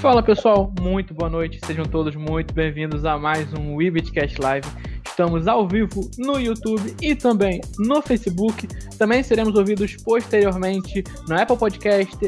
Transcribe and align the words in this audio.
Fala 0.00 0.22
pessoal, 0.22 0.72
muito 0.78 1.14
boa 1.14 1.30
noite, 1.30 1.58
sejam 1.64 1.84
todos 1.86 2.14
muito 2.14 2.52
bem-vindos 2.52 3.04
a 3.06 3.18
mais 3.18 3.52
um 3.54 3.76
Webitcast 3.76 4.38
Live. 4.40 4.68
Estamos 5.04 5.48
ao 5.48 5.66
vivo 5.66 6.10
no 6.18 6.38
YouTube 6.38 6.94
e 7.00 7.14
também 7.14 7.62
no 7.78 8.02
Facebook. 8.02 8.68
Também 8.98 9.22
seremos 9.22 9.54
ouvidos 9.54 9.96
posteriormente 9.96 11.02
no 11.26 11.40
Apple 11.40 11.56
Podcast, 11.56 12.18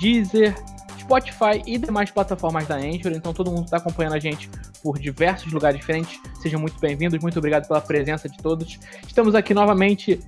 Deezer, 0.00 0.52
Spotify 0.98 1.62
e 1.64 1.78
demais 1.78 2.10
plataformas 2.10 2.66
da 2.66 2.74
Anchor. 2.76 3.12
Então 3.12 3.32
todo 3.32 3.52
mundo 3.52 3.66
está 3.66 3.76
acompanhando 3.76 4.14
a 4.14 4.18
gente 4.18 4.50
por 4.82 4.98
diversos 4.98 5.52
lugares 5.52 5.78
diferentes. 5.78 6.20
Sejam 6.40 6.60
muito 6.60 6.78
bem-vindos, 6.80 7.22
muito 7.22 7.38
obrigado 7.38 7.68
pela 7.68 7.80
presença 7.80 8.28
de 8.28 8.36
todos. 8.38 8.80
Estamos 9.06 9.36
aqui 9.36 9.54
novamente 9.54 10.18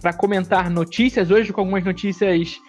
para 0.00 0.12
comentar 0.12 0.70
notícias, 0.70 1.32
hoje 1.32 1.52
com 1.52 1.62
algumas 1.62 1.84
notícias 1.84 2.60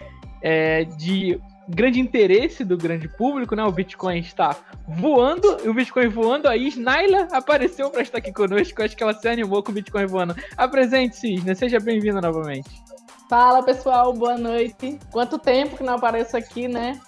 é, 0.42 0.84
de 0.84 1.38
grande 1.70 2.00
interesse 2.00 2.64
do 2.64 2.76
grande 2.76 3.08
público, 3.08 3.54
né? 3.54 3.64
O 3.64 3.72
Bitcoin 3.72 4.18
está 4.18 4.56
voando, 4.86 5.58
e 5.64 5.68
o 5.68 5.74
Bitcoin 5.74 6.08
voando, 6.08 6.48
aí 6.48 6.66
Snaila 6.68 7.28
apareceu 7.30 7.88
para 7.90 8.02
estar 8.02 8.18
aqui 8.18 8.32
conosco, 8.32 8.82
acho 8.82 8.96
que 8.96 9.02
ela 9.02 9.14
se 9.14 9.28
animou 9.28 9.62
com 9.62 9.70
o 9.70 9.74
Bitcoin 9.74 10.06
voando. 10.06 10.34
Apresente-se, 10.56 11.34
Isna, 11.34 11.54
seja 11.54 11.78
bem-vinda 11.78 12.20
novamente. 12.20 12.70
Fala 13.28 13.62
pessoal, 13.62 14.12
boa 14.12 14.36
noite. 14.36 14.98
Quanto 15.12 15.38
tempo 15.38 15.76
que 15.76 15.84
não 15.84 15.94
apareço 15.94 16.36
aqui, 16.36 16.66
né? 16.66 17.00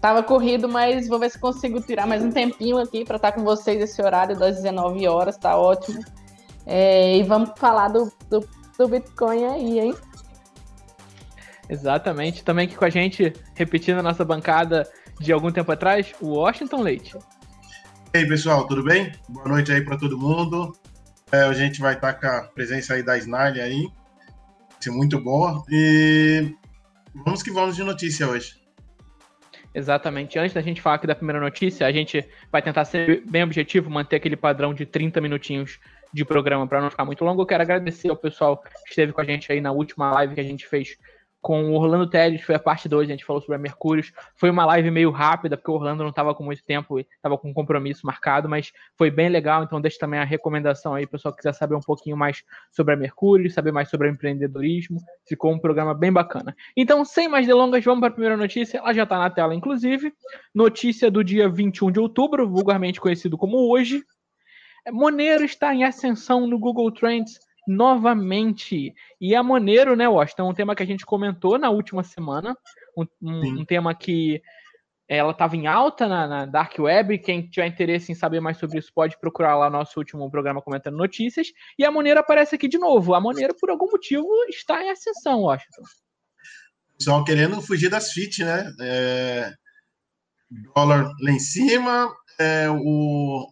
Tava 0.00 0.22
corrido, 0.22 0.68
mas 0.68 1.08
vou 1.08 1.18
ver 1.18 1.30
se 1.30 1.38
consigo 1.38 1.80
tirar 1.80 2.06
mais 2.06 2.22
um 2.24 2.30
tempinho 2.30 2.78
aqui 2.78 3.04
para 3.04 3.16
estar 3.16 3.32
com 3.32 3.44
vocês 3.44 3.80
esse 3.80 4.02
horário 4.02 4.36
das 4.36 4.56
19 4.56 5.06
horas, 5.06 5.36
tá 5.36 5.56
ótimo. 5.56 6.00
É, 6.66 7.16
e 7.16 7.22
vamos 7.22 7.50
falar 7.56 7.88
do, 7.88 8.12
do, 8.28 8.46
do 8.76 8.88
Bitcoin 8.88 9.44
aí, 9.44 9.80
hein? 9.80 9.94
Exatamente. 11.68 12.44
Também 12.44 12.66
aqui 12.66 12.76
com 12.76 12.84
a 12.84 12.90
gente, 12.90 13.32
repetindo 13.54 13.98
a 13.98 14.02
nossa 14.02 14.24
bancada 14.24 14.88
de 15.20 15.32
algum 15.32 15.50
tempo 15.50 15.70
atrás, 15.70 16.14
o 16.20 16.36
Washington 16.36 16.82
Leite. 16.82 17.16
E 18.14 18.18
aí, 18.18 18.26
pessoal, 18.26 18.66
tudo 18.66 18.82
bem? 18.82 19.12
Boa 19.28 19.48
noite 19.48 19.70
aí 19.72 19.82
para 19.82 19.98
todo 19.98 20.18
mundo. 20.18 20.74
É, 21.30 21.42
a 21.42 21.52
gente 21.52 21.80
vai 21.80 21.94
estar 21.94 22.14
com 22.14 22.26
a 22.26 22.42
presença 22.42 22.94
aí 22.94 23.02
da 23.02 23.18
Snarly 23.18 23.60
aí. 23.60 23.82
Vai 23.82 24.80
ser 24.80 24.90
muito 24.90 25.20
boa. 25.20 25.62
E 25.70 26.54
vamos 27.14 27.42
que 27.42 27.50
vamos 27.50 27.76
de 27.76 27.84
notícia 27.84 28.26
hoje. 28.26 28.56
Exatamente. 29.74 30.38
Antes 30.38 30.54
da 30.54 30.62
gente 30.62 30.80
falar 30.80 30.96
aqui 30.96 31.06
da 31.06 31.14
primeira 31.14 31.40
notícia, 31.40 31.86
a 31.86 31.92
gente 31.92 32.26
vai 32.50 32.62
tentar 32.62 32.84
ser 32.86 33.22
bem 33.28 33.42
objetivo, 33.42 33.90
manter 33.90 34.16
aquele 34.16 34.36
padrão 34.36 34.72
de 34.72 34.86
30 34.86 35.20
minutinhos 35.20 35.78
de 36.12 36.24
programa 36.24 36.66
para 36.66 36.80
não 36.80 36.90
ficar 36.90 37.04
muito 37.04 37.22
longo. 37.24 37.42
Eu 37.42 37.46
quero 37.46 37.62
agradecer 37.62 38.08
ao 38.08 38.16
pessoal 38.16 38.56
que 38.56 38.70
esteve 38.88 39.12
com 39.12 39.20
a 39.20 39.24
gente 39.24 39.52
aí 39.52 39.60
na 39.60 39.70
última 39.70 40.10
live 40.12 40.34
que 40.34 40.40
a 40.40 40.44
gente 40.44 40.66
fez 40.66 40.96
com 41.40 41.70
o 41.70 41.74
Orlando 41.74 42.08
Teles, 42.08 42.42
foi 42.42 42.54
a 42.54 42.58
parte 42.58 42.88
2, 42.88 43.08
a 43.08 43.12
gente 43.12 43.24
falou 43.24 43.40
sobre 43.40 43.56
a 43.56 43.58
Mercúrios. 43.58 44.12
Foi 44.34 44.50
uma 44.50 44.64
live 44.66 44.90
meio 44.90 45.10
rápida, 45.10 45.56
porque 45.56 45.70
o 45.70 45.74
Orlando 45.74 46.02
não 46.02 46.10
estava 46.10 46.34
com 46.34 46.42
muito 46.42 46.64
tempo, 46.64 46.98
estava 46.98 47.38
com 47.38 47.50
um 47.50 47.54
compromisso 47.54 48.06
marcado, 48.06 48.48
mas 48.48 48.72
foi 48.96 49.10
bem 49.10 49.28
legal, 49.28 49.62
então 49.62 49.80
deixa 49.80 49.98
também 49.98 50.18
a 50.18 50.24
recomendação 50.24 50.94
aí, 50.94 51.06
pessoal 51.06 51.32
que 51.32 51.38
quiser 51.38 51.54
saber 51.54 51.74
um 51.74 51.80
pouquinho 51.80 52.16
mais 52.16 52.42
sobre 52.70 52.94
a 52.94 52.96
Mercúrios, 52.96 53.54
saber 53.54 53.72
mais 53.72 53.88
sobre 53.88 54.08
o 54.08 54.10
empreendedorismo. 54.10 55.00
Ficou 55.26 55.52
um 55.52 55.58
programa 55.58 55.94
bem 55.94 56.12
bacana. 56.12 56.54
Então, 56.76 57.04
sem 57.04 57.28
mais 57.28 57.46
delongas, 57.46 57.84
vamos 57.84 58.00
para 58.00 58.08
a 58.08 58.12
primeira 58.12 58.36
notícia, 58.36 58.78
ela 58.78 58.92
já 58.92 59.04
está 59.04 59.18
na 59.18 59.30
tela, 59.30 59.54
inclusive. 59.54 60.12
Notícia 60.54 61.10
do 61.10 61.22
dia 61.22 61.48
21 61.48 61.92
de 61.92 62.00
outubro, 62.00 62.48
vulgarmente 62.48 63.00
conhecido 63.00 63.38
como 63.38 63.70
hoje. 63.70 64.02
Monero 64.90 65.44
está 65.44 65.74
em 65.74 65.84
ascensão 65.84 66.46
no 66.46 66.58
Google 66.58 66.90
Trends 66.90 67.38
novamente. 67.68 68.94
E 69.20 69.34
a 69.34 69.42
Monero, 69.42 69.94
né, 69.94 70.08
Washington, 70.08 70.42
é 70.42 70.50
um 70.50 70.54
tema 70.54 70.74
que 70.74 70.82
a 70.82 70.86
gente 70.86 71.04
comentou 71.04 71.58
na 71.58 71.70
última 71.70 72.02
semana, 72.02 72.56
um, 72.96 73.04
um, 73.22 73.60
um 73.60 73.64
tema 73.64 73.94
que 73.94 74.42
ela 75.08 75.32
estava 75.32 75.56
em 75.56 75.66
alta 75.66 76.06
na, 76.06 76.26
na, 76.26 76.46
Dark 76.46 76.78
Web. 76.78 77.18
Quem 77.18 77.48
tiver 77.48 77.66
interesse 77.66 78.12
em 78.12 78.14
saber 78.14 78.40
mais 78.40 78.58
sobre 78.58 78.78
isso 78.78 78.92
pode 78.92 79.18
procurar 79.18 79.56
lá 79.56 79.70
nosso 79.70 79.98
último 79.98 80.30
programa 80.30 80.60
comentando 80.62 80.96
notícias. 80.96 81.48
E 81.78 81.84
a 81.84 81.90
Monero 81.90 82.20
aparece 82.20 82.54
aqui 82.56 82.68
de 82.68 82.78
novo. 82.78 83.14
A 83.14 83.20
Monero, 83.20 83.54
por 83.58 83.70
algum 83.70 83.90
motivo, 83.90 84.26
está 84.48 84.82
em 84.82 84.90
ascensão, 84.90 85.42
Washington. 85.42 85.82
Pessoal 86.98 87.24
querendo 87.24 87.60
fugir 87.62 87.88
das 87.88 88.12
FIT, 88.12 88.44
né? 88.44 88.72
É... 88.80 89.52
Dólar 90.74 91.10
lá 91.20 91.30
em 91.30 91.38
cima, 91.38 92.10
é, 92.38 92.70
o, 92.70 93.46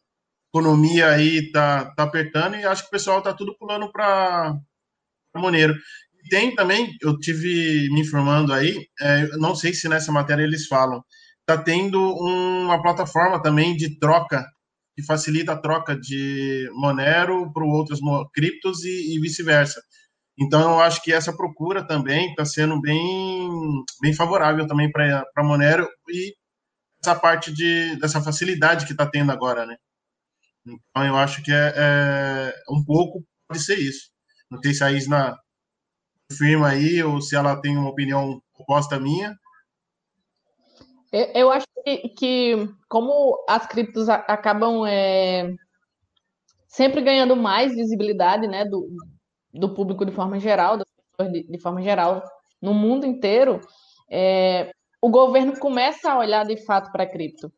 economia 0.57 1.09
aí 1.09 1.51
tá, 1.53 1.93
tá 1.95 2.05
apertando 2.05 2.57
e 2.57 2.65
acho 2.65 2.83
que 2.83 2.89
o 2.89 2.93
pessoal 2.93 3.21
tá 3.21 3.35
tudo 3.35 3.57
pulando 3.59 3.91
para 3.93 4.57
Moneiro. 5.37 5.75
Tem 6.31 6.55
também, 6.55 6.97
eu 7.03 7.19
tive 7.19 7.89
me 7.93 8.01
informando 8.01 8.53
aí, 8.53 8.89
é, 9.01 9.29
não 9.37 9.55
sei 9.55 9.73
se 9.75 9.89
nessa 9.89 10.11
matéria 10.11 10.43
eles 10.43 10.67
falam, 10.67 11.05
tá 11.45 11.57
tendo 11.57 12.01
uma 12.01 12.83
plataforma 12.83 13.41
também 13.41 13.77
de 13.77 13.99
troca 13.99 14.45
que 14.97 15.05
facilita 15.05 15.53
a 15.53 15.59
troca 15.59 15.95
de 15.95 16.69
Monero 16.73 17.53
para 17.53 17.65
outros 17.65 18.01
criptos 18.33 18.83
e, 18.83 19.15
e 19.15 19.21
vice-versa. 19.21 19.81
Então, 20.39 20.73
eu 20.73 20.81
acho 20.81 21.03
que 21.03 21.13
essa 21.13 21.35
procura 21.35 21.87
também 21.87 22.31
está 22.31 22.45
sendo 22.45 22.81
bem, 22.81 23.49
bem 24.01 24.13
favorável 24.15 24.67
também 24.67 24.91
para 24.91 25.45
Monero 25.45 25.89
e 26.09 26.35
essa 27.01 27.15
parte 27.15 27.53
de, 27.53 27.97
dessa 28.01 28.21
facilidade 28.21 28.87
que 28.87 28.93
está 28.93 29.07
tendo 29.07 29.31
agora, 29.31 29.65
né? 29.67 29.77
Então, 30.67 31.07
eu 31.07 31.17
acho 31.17 31.43
que 31.43 31.53
é, 31.53 31.73
é, 31.77 32.53
um 32.69 32.85
pouco 32.85 33.23
pode 33.49 33.63
ser 33.63 33.79
isso. 33.79 34.11
Não 34.51 34.61
sei 34.61 34.75
se 34.75 34.83
a 34.83 34.91
Isna 34.91 35.39
confirma 36.29 36.69
aí 36.69 37.03
ou 37.03 37.21
se 37.21 37.37
ela 37.37 37.61
tem 37.61 37.77
uma 37.77 37.91
opinião 37.91 38.43
oposta 38.59 38.97
à 38.97 39.01
minha. 39.01 39.35
Eu 41.13 41.51
acho 41.51 41.67
que, 41.85 42.09
que 42.11 42.69
como 42.89 43.45
as 43.49 43.67
criptos 43.67 44.09
acabam 44.09 44.85
é, 44.87 45.55
sempre 46.67 47.01
ganhando 47.01 47.37
mais 47.37 47.75
visibilidade 47.75 48.47
né, 48.49 48.65
do, 48.65 48.89
do 49.55 49.73
público 49.73 50.05
de 50.05 50.13
forma 50.13 50.39
geral, 50.39 50.77
de, 50.77 51.43
de 51.45 51.59
forma 51.59 51.81
geral, 51.81 52.23
no 52.61 52.75
mundo 52.75 53.07
inteiro, 53.07 53.61
é, 54.11 54.71
o 55.01 55.09
governo 55.09 55.59
começa 55.59 56.11
a 56.11 56.19
olhar 56.19 56.45
de 56.45 56.57
fato 56.65 56.91
para 56.91 57.05
a 57.05 57.09
cripto. 57.09 57.51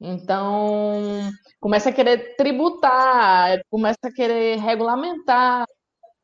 Então, 0.00 1.30
começa 1.60 1.90
a 1.90 1.92
querer 1.92 2.36
tributar, 2.36 3.58
começa 3.70 3.98
a 4.04 4.12
querer 4.12 4.58
regulamentar. 4.58 5.64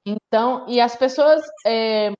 Então, 0.07 0.67
e 0.69 0.81
as 0.81 0.97
pessoas 0.97 1.43
é, 1.67 2.13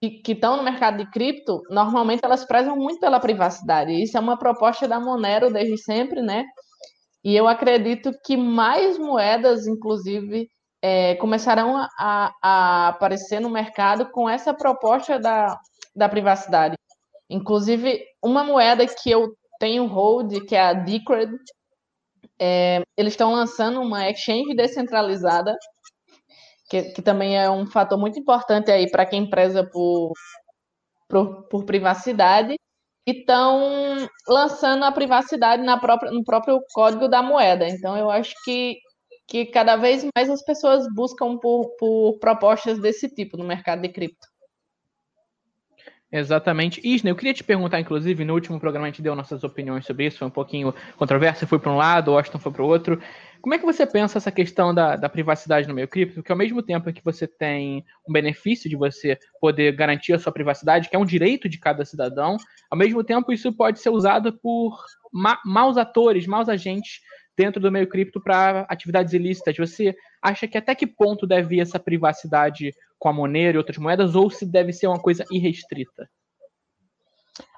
que 0.00 0.32
estão 0.32 0.56
no 0.56 0.62
mercado 0.62 0.98
de 0.98 1.10
cripto, 1.10 1.62
normalmente 1.70 2.24
elas 2.24 2.44
prezam 2.44 2.76
muito 2.76 3.00
pela 3.00 3.20
privacidade. 3.20 3.92
Isso 3.92 4.16
é 4.16 4.20
uma 4.20 4.38
proposta 4.38 4.88
da 4.88 5.00
Monero 5.00 5.52
desde 5.52 5.78
sempre, 5.78 6.22
né? 6.22 6.44
E 7.24 7.36
eu 7.36 7.48
acredito 7.48 8.12
que 8.24 8.36
mais 8.36 8.98
moedas, 8.98 9.66
inclusive, 9.66 10.48
é, 10.82 11.16
começarão 11.16 11.76
a, 11.76 12.32
a, 12.42 12.88
aparecer 12.88 13.40
no 13.40 13.50
mercado 13.50 14.10
com 14.10 14.28
essa 14.28 14.54
proposta 14.54 15.18
da, 15.18 15.58
da 15.94 16.08
privacidade. 16.08 16.76
Inclusive, 17.28 18.02
uma 18.22 18.44
moeda 18.44 18.86
que 18.86 19.10
eu 19.10 19.34
tem 19.58 19.80
o 19.80 19.86
Hold, 19.86 20.46
que 20.46 20.54
é 20.54 20.60
a 20.60 20.72
Decred. 20.72 21.32
É, 22.40 22.82
eles 22.96 23.14
estão 23.14 23.32
lançando 23.32 23.80
uma 23.80 24.08
exchange 24.08 24.54
descentralizada, 24.54 25.56
que, 26.70 26.82
que 26.92 27.02
também 27.02 27.36
é 27.36 27.50
um 27.50 27.66
fator 27.66 27.98
muito 27.98 28.18
importante 28.18 28.70
aí 28.70 28.90
para 28.90 29.06
quem 29.06 29.28
preza 29.28 29.68
por, 29.68 30.12
por, 31.08 31.48
por 31.48 31.64
privacidade. 31.64 32.54
E 33.06 33.12
estão 33.12 34.06
lançando 34.28 34.84
a 34.84 34.92
privacidade 34.92 35.62
na 35.62 35.78
própria, 35.78 36.10
no 36.12 36.22
próprio 36.22 36.60
código 36.74 37.08
da 37.08 37.22
moeda. 37.22 37.66
Então, 37.66 37.96
eu 37.96 38.10
acho 38.10 38.34
que, 38.44 38.76
que 39.26 39.46
cada 39.46 39.76
vez 39.76 40.06
mais 40.14 40.28
as 40.28 40.44
pessoas 40.44 40.86
buscam 40.94 41.38
por, 41.38 41.74
por 41.78 42.18
propostas 42.18 42.78
desse 42.78 43.08
tipo 43.08 43.38
no 43.38 43.44
mercado 43.44 43.80
de 43.80 43.88
cripto. 43.88 44.27
Exatamente. 46.10 46.80
Isna, 46.82 47.10
eu 47.10 47.16
queria 47.16 47.34
te 47.34 47.44
perguntar, 47.44 47.78
inclusive, 47.80 48.24
no 48.24 48.32
último 48.32 48.58
programa 48.58 48.86
a 48.86 48.90
gente 48.90 49.02
deu 49.02 49.14
nossas 49.14 49.44
opiniões 49.44 49.84
sobre 49.84 50.06
isso, 50.06 50.18
foi 50.18 50.26
um 50.26 50.30
pouquinho 50.30 50.74
controverso, 50.96 51.46
foi 51.46 51.58
para 51.58 51.70
um 51.70 51.76
lado, 51.76 52.10
o 52.10 52.14
Washington 52.14 52.38
foi 52.38 52.52
para 52.52 52.62
o 52.62 52.66
outro. 52.66 52.98
Como 53.42 53.54
é 53.54 53.58
que 53.58 53.66
você 53.66 53.86
pensa 53.86 54.16
essa 54.16 54.32
questão 54.32 54.74
da, 54.74 54.96
da 54.96 55.08
privacidade 55.08 55.68
no 55.68 55.74
meio 55.74 55.86
cripto? 55.86 56.16
Porque 56.16 56.32
ao 56.32 56.38
mesmo 56.38 56.62
tempo 56.62 56.90
que 56.92 57.04
você 57.04 57.26
tem 57.26 57.84
um 58.08 58.12
benefício 58.12 58.70
de 58.70 58.76
você 58.76 59.18
poder 59.38 59.72
garantir 59.76 60.14
a 60.14 60.18
sua 60.18 60.32
privacidade, 60.32 60.88
que 60.88 60.96
é 60.96 60.98
um 60.98 61.04
direito 61.04 61.46
de 61.46 61.58
cada 61.58 61.84
cidadão, 61.84 62.38
ao 62.70 62.78
mesmo 62.78 63.04
tempo 63.04 63.30
isso 63.30 63.52
pode 63.52 63.78
ser 63.78 63.90
usado 63.90 64.32
por 64.32 64.82
ma 65.12 65.38
maus 65.44 65.76
atores, 65.76 66.26
maus 66.26 66.48
agentes 66.48 67.00
dentro 67.36 67.60
do 67.60 67.70
meio 67.70 67.86
cripto 67.86 68.20
para 68.20 68.66
atividades 68.68 69.12
ilícitas. 69.12 69.56
Você 69.56 69.94
acha 70.20 70.48
que 70.48 70.58
até 70.58 70.74
que 70.74 70.86
ponto 70.86 71.26
deve 71.26 71.56
ir 71.56 71.60
essa 71.60 71.78
privacidade 71.78 72.74
com 72.98 73.08
a 73.08 73.12
Monero 73.12 73.56
e 73.56 73.58
outras 73.58 73.78
moedas, 73.78 74.14
ou 74.14 74.30
se 74.30 74.44
deve 74.44 74.72
ser 74.72 74.86
uma 74.86 75.00
coisa 75.00 75.24
irrestrita? 75.30 76.08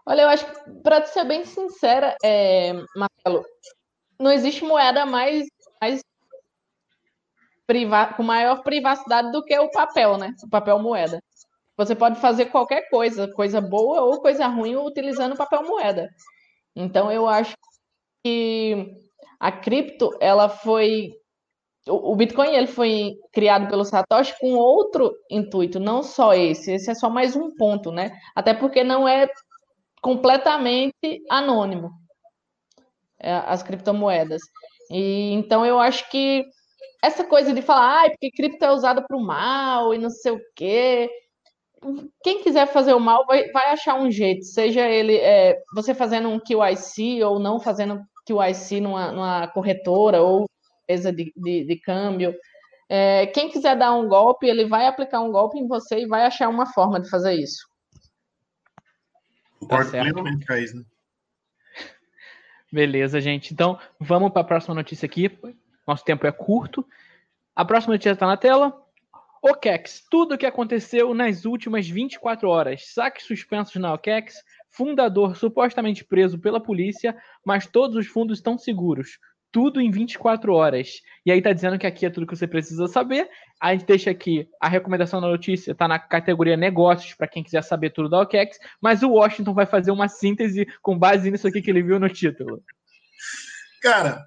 Olha, 0.04 0.22
eu 0.22 0.28
acho 0.28 0.46
que, 0.46 0.70
para 0.82 1.04
ser 1.06 1.24
bem 1.24 1.44
sincera, 1.44 2.16
é, 2.22 2.72
Marcelo, 2.96 3.44
não 4.18 4.30
existe 4.30 4.64
moeda 4.64 5.06
mais, 5.06 5.46
mais 5.80 6.02
priva 7.66 8.06
com 8.14 8.22
maior 8.22 8.62
privacidade 8.62 9.30
do 9.30 9.44
que 9.44 9.56
o 9.58 9.70
papel, 9.70 10.18
né? 10.18 10.34
O 10.42 10.48
papel 10.48 10.78
moeda. 10.78 11.22
Você 11.76 11.94
pode 11.94 12.20
fazer 12.20 12.46
qualquer 12.46 12.88
coisa, 12.90 13.30
coisa 13.32 13.60
boa 13.60 14.02
ou 14.02 14.20
coisa 14.20 14.46
ruim, 14.46 14.76
utilizando 14.76 15.36
papel 15.36 15.62
moeda. 15.62 16.10
Então, 16.74 17.10
eu 17.10 17.28
acho 17.28 17.54
que 18.22 18.96
a 19.38 19.50
cripto, 19.50 20.10
ela 20.20 20.48
foi 20.48 21.12
o 21.88 22.14
Bitcoin 22.14 22.54
ele 22.54 22.66
foi 22.66 23.14
criado 23.32 23.68
pelo 23.68 23.84
Satoshi 23.84 24.34
com 24.38 24.52
outro 24.54 25.14
intuito, 25.30 25.80
não 25.80 26.02
só 26.02 26.34
esse. 26.34 26.72
Esse 26.72 26.90
é 26.90 26.94
só 26.94 27.08
mais 27.08 27.34
um 27.34 27.54
ponto, 27.56 27.90
né? 27.90 28.10
Até 28.34 28.52
porque 28.52 28.84
não 28.84 29.08
é 29.08 29.28
completamente 30.02 31.22
anônimo 31.30 31.90
é, 33.18 33.32
as 33.46 33.62
criptomoedas. 33.62 34.42
E 34.90 35.32
então 35.32 35.64
eu 35.64 35.78
acho 35.78 36.08
que 36.10 36.44
essa 37.02 37.24
coisa 37.24 37.52
de 37.52 37.62
falar, 37.62 38.06
ah, 38.06 38.10
porque 38.10 38.30
cripto 38.30 38.64
é 38.64 38.72
usada 38.72 39.02
para 39.06 39.16
o 39.16 39.24
mal 39.24 39.94
e 39.94 39.98
não 39.98 40.10
sei 40.10 40.32
o 40.32 40.40
quê. 40.54 41.10
Quem 42.22 42.42
quiser 42.42 42.66
fazer 42.66 42.92
o 42.92 43.00
mal 43.00 43.24
vai, 43.26 43.50
vai 43.52 43.70
achar 43.70 43.94
um 43.94 44.10
jeito, 44.10 44.44
seja 44.44 44.86
ele 44.86 45.16
é, 45.16 45.58
você 45.74 45.94
fazendo 45.94 46.28
um 46.28 46.38
QIC 46.38 47.22
ou 47.24 47.38
não 47.38 47.58
fazendo 47.58 48.02
QIC 48.26 48.80
numa, 48.80 49.12
numa 49.12 49.48
corretora 49.48 50.20
ou 50.22 50.46
empresa 50.90 51.12
de, 51.12 51.32
de, 51.36 51.64
de 51.64 51.76
câmbio. 51.76 52.34
É, 52.88 53.26
quem 53.28 53.48
quiser 53.48 53.76
dar 53.76 53.94
um 53.94 54.08
golpe, 54.08 54.46
ele 54.46 54.66
vai 54.66 54.86
aplicar 54.86 55.20
um 55.20 55.30
golpe 55.30 55.58
em 55.58 55.68
você 55.68 56.00
e 56.00 56.06
vai 56.06 56.24
achar 56.24 56.48
uma 56.48 56.66
forma 56.66 57.00
de 57.00 57.08
fazer 57.08 57.34
isso. 57.34 57.68
Concordo 59.60 59.92
tá 59.92 60.00
plenamente 60.00 60.46
com 60.46 60.54
isso, 60.54 60.76
né? 60.76 60.84
Beleza, 62.72 63.20
gente. 63.20 63.52
Então, 63.52 63.78
vamos 63.98 64.32
para 64.32 64.42
a 64.42 64.44
próxima 64.44 64.74
notícia 64.74 65.06
aqui. 65.06 65.30
Nosso 65.86 66.04
tempo 66.04 66.26
é 66.26 66.32
curto. 66.32 66.84
A 67.54 67.64
próxima 67.64 67.94
notícia 67.94 68.12
está 68.12 68.26
na 68.26 68.36
tela. 68.36 68.76
OKEx, 69.42 70.04
tudo 70.10 70.34
o 70.34 70.38
que 70.38 70.44
aconteceu 70.44 71.14
nas 71.14 71.44
últimas 71.44 71.88
24 71.88 72.48
horas. 72.48 72.92
Saques 72.92 73.24
suspensos 73.24 73.76
na 73.76 73.94
OKEx, 73.94 74.34
fundador 74.68 75.36
supostamente 75.36 76.04
preso 76.04 76.38
pela 76.38 76.60
polícia, 76.60 77.16
mas 77.44 77.66
todos 77.66 77.96
os 77.96 78.06
fundos 78.06 78.38
estão 78.38 78.58
seguros 78.58 79.18
tudo 79.52 79.80
em 79.80 79.90
24 79.90 80.52
horas. 80.52 81.00
E 81.24 81.30
aí 81.30 81.42
tá 81.42 81.52
dizendo 81.52 81.78
que 81.78 81.86
aqui 81.86 82.06
é 82.06 82.10
tudo 82.10 82.26
que 82.26 82.36
você 82.36 82.46
precisa 82.46 82.86
saber. 82.86 83.28
A 83.60 83.72
gente 83.72 83.86
deixa 83.86 84.10
aqui 84.10 84.48
a 84.60 84.68
recomendação 84.68 85.20
da 85.20 85.28
notícia, 85.28 85.74
tá 85.74 85.86
na 85.86 85.98
categoria 85.98 86.56
negócios, 86.56 87.14
para 87.14 87.28
quem 87.28 87.42
quiser 87.42 87.62
saber 87.62 87.90
tudo 87.90 88.08
da 88.08 88.20
OKEx, 88.20 88.58
mas 88.80 89.02
o 89.02 89.10
Washington 89.10 89.52
vai 89.52 89.66
fazer 89.66 89.90
uma 89.90 90.08
síntese 90.08 90.66
com 90.80 90.98
base 90.98 91.30
nisso 91.30 91.46
aqui 91.46 91.60
que 91.60 91.70
ele 91.70 91.82
viu 91.82 91.98
no 91.98 92.08
título. 92.08 92.62
Cara, 93.82 94.24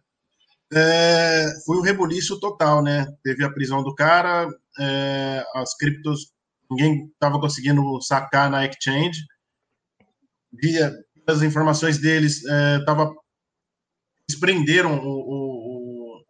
é, 0.73 1.47
foi 1.65 1.77
um 1.77 1.81
rebuliço 1.81 2.39
total, 2.39 2.83
né? 2.83 3.07
Teve 3.23 3.43
a 3.43 3.51
prisão 3.51 3.83
do 3.83 3.93
cara, 3.93 4.47
é, 4.79 5.43
as 5.55 5.75
criptos, 5.75 6.31
ninguém 6.69 7.05
estava 7.13 7.39
conseguindo 7.39 7.81
sacar 8.01 8.49
na 8.49 8.65
exchange. 8.65 9.19
Via 10.51 10.93
as 11.27 11.41
informações 11.41 11.97
deles, 11.97 12.43
é, 12.45 12.79
eles 14.29 14.39
prenderam 14.39 14.99
o, 14.99 15.09
o, 15.09 16.23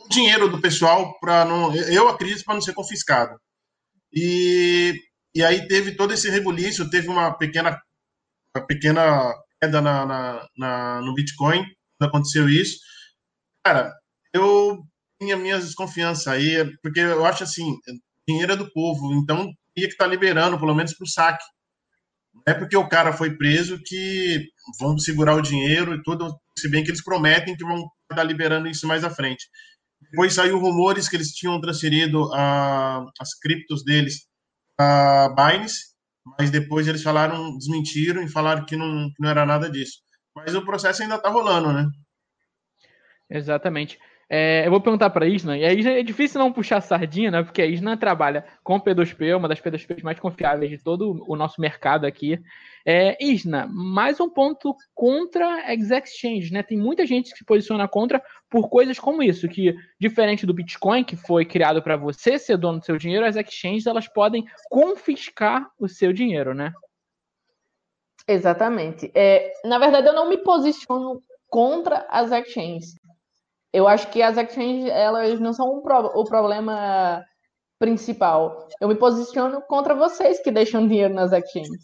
o 0.00 0.08
dinheiro 0.08 0.48
do 0.48 0.60
pessoal 0.60 1.18
para 1.20 1.44
não, 1.44 1.74
eu 1.74 2.08
acredito, 2.08 2.44
para 2.44 2.54
não 2.54 2.60
ser 2.60 2.74
confiscado. 2.74 3.38
E, 4.12 4.94
e 5.34 5.44
aí 5.44 5.66
teve 5.68 5.96
todo 5.96 6.12
esse 6.14 6.30
rebuliço, 6.30 6.90
teve 6.90 7.08
uma 7.08 7.36
pequena, 7.36 7.80
uma 8.56 8.66
pequena 8.66 9.34
queda 9.60 9.80
na, 9.80 10.06
na, 10.06 10.48
na, 10.56 11.00
no 11.02 11.14
Bitcoin 11.14 11.64
quando 11.98 12.08
aconteceu 12.08 12.48
isso. 12.48 12.78
Cara, 13.64 13.92
eu 14.32 14.82
tinha 15.20 15.36
minhas 15.36 15.64
desconfianças 15.64 16.26
aí, 16.28 16.64
porque 16.82 17.00
eu 17.00 17.26
acho 17.26 17.42
assim, 17.42 17.76
dinheiro 18.26 18.52
é 18.52 18.56
do 18.56 18.70
povo, 18.72 19.12
então 19.14 19.52
tinha 19.76 19.86
que 19.88 19.94
estar 19.94 20.04
tá 20.04 20.10
liberando, 20.10 20.58
pelo 20.58 20.74
menos 20.74 20.94
para 20.94 21.04
o 21.04 21.08
saque. 21.08 21.44
Não 22.32 22.42
é 22.46 22.54
porque 22.54 22.76
o 22.76 22.88
cara 22.88 23.12
foi 23.12 23.36
preso 23.36 23.80
que 23.84 24.46
vão 24.78 24.96
segurar 24.98 25.34
o 25.34 25.42
dinheiro 25.42 25.94
e 25.94 26.02
tudo, 26.02 26.38
se 26.60 26.70
bem 26.70 26.82
que 26.84 26.90
eles 26.90 27.02
prometem 27.02 27.56
que 27.56 27.64
vão 27.64 27.88
estar 28.10 28.24
liberando 28.24 28.68
isso 28.68 28.86
mais 28.86 29.04
à 29.04 29.10
frente. 29.10 29.46
Depois 30.10 30.34
saiu 30.34 30.58
rumores 30.58 31.08
que 31.08 31.16
eles 31.16 31.32
tinham 31.32 31.60
transferido 31.60 32.32
a, 32.32 33.04
as 33.20 33.34
criptos 33.38 33.84
deles 33.84 34.26
a 34.78 35.28
Binance, 35.30 35.88
mas 36.38 36.50
depois 36.50 36.86
eles 36.86 37.02
falaram, 37.02 37.56
desmentiram 37.56 38.22
e 38.22 38.28
falaram 38.28 38.64
que 38.64 38.76
não, 38.76 39.08
que 39.08 39.20
não 39.20 39.28
era 39.28 39.44
nada 39.44 39.68
disso. 39.68 39.98
Mas 40.34 40.54
o 40.54 40.64
processo 40.64 41.02
ainda 41.02 41.16
está 41.16 41.28
rolando, 41.28 41.72
né? 41.72 41.88
Exatamente. 43.28 43.98
É, 44.30 44.66
eu 44.66 44.70
vou 44.70 44.80
perguntar 44.80 45.08
para 45.08 45.24
a 45.24 45.28
Isna, 45.28 45.56
e 45.56 45.64
a 45.64 45.72
Isna 45.72 45.92
é 45.92 46.02
difícil 46.02 46.38
não 46.38 46.52
puxar 46.52 46.82
sardinha, 46.82 47.30
né? 47.30 47.42
Porque 47.42 47.62
a 47.62 47.66
Isna 47.66 47.96
trabalha 47.96 48.44
com 48.62 48.78
P2P, 48.78 49.34
uma 49.34 49.48
das 49.48 49.58
P2Ps 49.58 50.02
mais 50.02 50.20
confiáveis 50.20 50.70
de 50.70 50.76
todo 50.76 51.24
o 51.26 51.34
nosso 51.34 51.58
mercado 51.58 52.04
aqui. 52.04 52.38
É, 52.84 53.16
Isna, 53.24 53.66
mais 53.66 54.20
um 54.20 54.28
ponto 54.28 54.76
contra 54.94 55.72
Exchange, 55.72 56.52
né? 56.52 56.62
Tem 56.62 56.76
muita 56.76 57.06
gente 57.06 57.32
que 57.32 57.38
se 57.38 57.44
posiciona 57.44 57.88
contra 57.88 58.22
por 58.50 58.68
coisas 58.68 58.98
como 58.98 59.22
isso, 59.22 59.48
que 59.48 59.74
diferente 59.98 60.44
do 60.44 60.52
Bitcoin, 60.52 61.04
que 61.04 61.16
foi 61.16 61.46
criado 61.46 61.82
para 61.82 61.96
você 61.96 62.38
ser 62.38 62.58
dono 62.58 62.80
do 62.80 62.84
seu 62.84 62.98
dinheiro, 62.98 63.24
as 63.24 63.36
exchanges 63.36 63.86
elas 63.86 64.08
podem 64.08 64.44
confiscar 64.68 65.70
o 65.78 65.88
seu 65.88 66.12
dinheiro, 66.12 66.52
né? 66.52 66.70
Exatamente. 68.26 69.10
É, 69.14 69.54
na 69.64 69.78
verdade, 69.78 70.06
eu 70.06 70.14
não 70.14 70.28
me 70.28 70.36
posiciono 70.36 71.22
contra 71.48 72.06
as 72.10 72.30
exchanges 72.30 72.94
eu 73.72 73.86
acho 73.86 74.10
que 74.10 74.22
as 74.22 74.36
exchanges 74.36 74.90
elas 74.90 75.38
não 75.40 75.52
são 75.52 75.78
um 75.78 75.80
pro, 75.82 76.06
o 76.14 76.24
problema 76.24 77.24
principal. 77.78 78.68
Eu 78.80 78.88
me 78.88 78.96
posiciono 78.96 79.62
contra 79.62 79.94
vocês 79.94 80.40
que 80.40 80.50
deixam 80.50 80.86
dinheiro 80.86 81.14
nas 81.14 81.32
exchanges. 81.32 81.82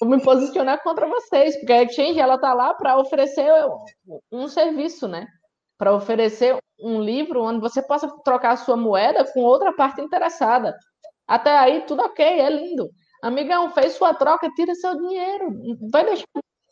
Vou 0.00 0.08
me 0.08 0.22
posicionar 0.22 0.82
contra 0.82 1.06
vocês, 1.06 1.56
porque 1.56 1.72
a 1.72 1.82
exchange 1.82 2.18
ela 2.18 2.38
tá 2.38 2.52
lá 2.52 2.74
para 2.74 2.98
oferecer 2.98 3.50
um 4.30 4.48
serviço, 4.48 5.06
né? 5.06 5.26
Para 5.78 5.94
oferecer 5.94 6.56
um 6.80 7.00
livro 7.00 7.42
onde 7.42 7.60
você 7.60 7.80
possa 7.80 8.08
trocar 8.24 8.56
sua 8.56 8.76
moeda 8.76 9.24
com 9.32 9.40
outra 9.40 9.72
parte 9.72 10.00
interessada. 10.00 10.76
Até 11.26 11.56
aí 11.56 11.82
tudo 11.82 12.02
ok, 12.02 12.24
é 12.24 12.50
lindo. 12.50 12.90
Amigão, 13.22 13.70
fez 13.70 13.94
sua 13.94 14.12
troca, 14.12 14.50
tira 14.56 14.74
seu 14.74 14.96
dinheiro. 14.96 15.48
Vai 15.92 16.04
deixar 16.04 16.24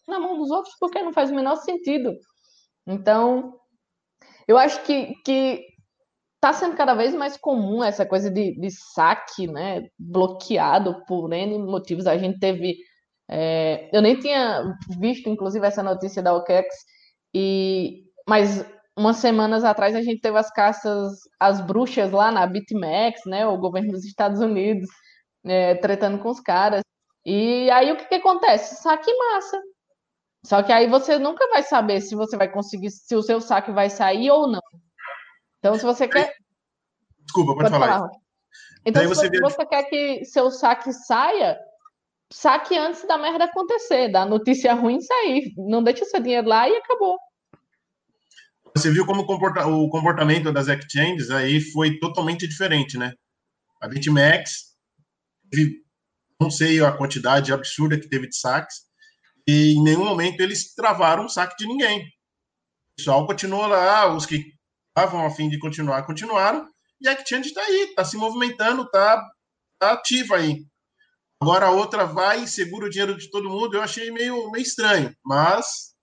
na 0.08 0.18
mão 0.18 0.36
dos 0.36 0.50
outros 0.50 0.74
porque 0.80 1.00
não 1.00 1.12
faz 1.12 1.30
o 1.30 1.34
menor 1.34 1.56
sentido. 1.56 2.12
Então, 2.86 3.59
eu 4.50 4.58
acho 4.58 4.82
que, 4.82 5.14
que 5.24 5.64
tá 6.40 6.52
sendo 6.52 6.76
cada 6.76 6.94
vez 6.94 7.14
mais 7.14 7.36
comum 7.36 7.84
essa 7.84 8.04
coisa 8.04 8.28
de, 8.28 8.58
de 8.60 8.68
saque, 8.70 9.46
né? 9.46 9.86
Bloqueado 9.96 11.04
por 11.06 11.32
N 11.32 11.58
motivos. 11.58 12.06
A 12.06 12.18
gente 12.18 12.40
teve. 12.40 12.76
É, 13.30 13.88
eu 13.96 14.02
nem 14.02 14.18
tinha 14.18 14.64
visto, 15.00 15.28
inclusive, 15.28 15.64
essa 15.64 15.84
notícia 15.84 16.20
da 16.20 16.34
OKEx, 16.34 16.66
e, 17.32 18.04
mas 18.28 18.66
umas 18.98 19.18
semanas 19.18 19.62
atrás 19.62 19.94
a 19.94 20.02
gente 20.02 20.20
teve 20.20 20.36
as 20.36 20.50
caças 20.50 21.12
as 21.38 21.60
bruxas 21.60 22.10
lá 22.10 22.32
na 22.32 22.44
BitMEX, 22.46 23.20
né? 23.26 23.46
O 23.46 23.56
governo 23.58 23.92
dos 23.92 24.04
Estados 24.04 24.40
Unidos 24.40 24.88
é, 25.46 25.76
tretando 25.76 26.18
com 26.18 26.28
os 26.30 26.40
caras. 26.40 26.82
E 27.24 27.70
aí 27.70 27.92
o 27.92 27.96
que, 27.96 28.06
que 28.06 28.14
acontece? 28.16 28.82
Saque 28.82 29.12
massa. 29.16 29.60
Só 30.44 30.62
que 30.62 30.72
aí 30.72 30.88
você 30.88 31.18
nunca 31.18 31.46
vai 31.48 31.62
saber 31.62 32.00
se 32.00 32.14
você 32.14 32.36
vai 32.36 32.50
conseguir, 32.50 32.90
se 32.90 33.14
o 33.14 33.22
seu 33.22 33.40
saque 33.40 33.72
vai 33.72 33.90
sair 33.90 34.30
ou 34.30 34.48
não. 34.48 34.60
Então, 35.58 35.78
se 35.78 35.84
você 35.84 36.08
quer. 36.08 36.34
Desculpa, 37.20 37.54
pode, 37.54 37.70
pode 37.70 37.70
falar. 37.70 37.98
falar. 37.98 38.10
Então, 38.84 39.02
se 39.14 39.28
você, 39.40 39.66
quer 39.66 39.84
que 39.84 40.24
seu 40.24 40.50
saque 40.50 40.92
saia, 40.92 41.58
saque 42.32 42.76
antes 42.78 43.06
da 43.06 43.18
merda 43.18 43.44
acontecer, 43.44 44.08
da 44.08 44.24
notícia 44.24 44.72
ruim 44.72 45.00
sair. 45.00 45.52
Não 45.56 45.82
deixe 45.82 46.04
seu 46.06 46.20
dinheiro 46.20 46.48
lá 46.48 46.68
e 46.68 46.74
acabou. 46.76 47.18
Você 48.74 48.90
viu 48.90 49.04
como 49.04 49.22
o 49.22 49.90
comportamento 49.90 50.52
das 50.52 50.68
exchanges 50.68 51.30
aí 51.30 51.60
foi 51.60 51.98
totalmente 51.98 52.48
diferente, 52.48 52.96
né? 52.96 53.12
A 53.82 53.88
BitMEX, 53.88 54.76
não 56.40 56.50
sei 56.50 56.82
a 56.82 56.92
quantidade 56.92 57.52
absurda 57.52 57.98
que 57.98 58.08
teve 58.08 58.28
de 58.28 58.36
saques, 58.36 58.89
e 59.50 59.74
em 59.74 59.82
nenhum 59.82 60.04
momento 60.04 60.40
eles 60.40 60.72
travaram 60.74 61.24
o 61.24 61.28
saque 61.28 61.56
de 61.56 61.66
ninguém. 61.66 62.00
O 62.00 62.96
pessoal 62.96 63.26
continuou 63.26 63.66
lá, 63.66 64.06
os 64.14 64.24
que 64.24 64.44
estavam 64.88 65.26
a 65.26 65.30
fim 65.30 65.48
de 65.48 65.58
continuar, 65.58 66.06
continuaram, 66.06 66.68
e 67.00 67.08
a 67.08 67.12
Exchange 67.14 67.48
está 67.48 67.60
aí, 67.62 67.88
está 67.88 68.04
se 68.04 68.16
movimentando, 68.16 68.82
está 68.82 69.26
tá 69.80 69.92
ativa 69.92 70.36
aí. 70.36 70.64
Agora 71.42 71.66
a 71.66 71.70
outra 71.70 72.04
vai 72.04 72.44
e 72.44 72.48
segura 72.48 72.86
o 72.86 72.90
dinheiro 72.90 73.16
de 73.16 73.30
todo 73.30 73.50
mundo, 73.50 73.74
eu 73.74 73.82
achei 73.82 74.10
meio, 74.10 74.50
meio 74.50 74.62
estranho, 74.62 75.12
mas. 75.24 75.94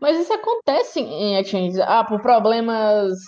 Mas 0.00 0.18
isso 0.18 0.32
acontece 0.32 1.00
em 1.00 1.38
Exchange. 1.38 1.80
Ah, 1.82 2.02
por 2.02 2.20
problemas. 2.20 3.18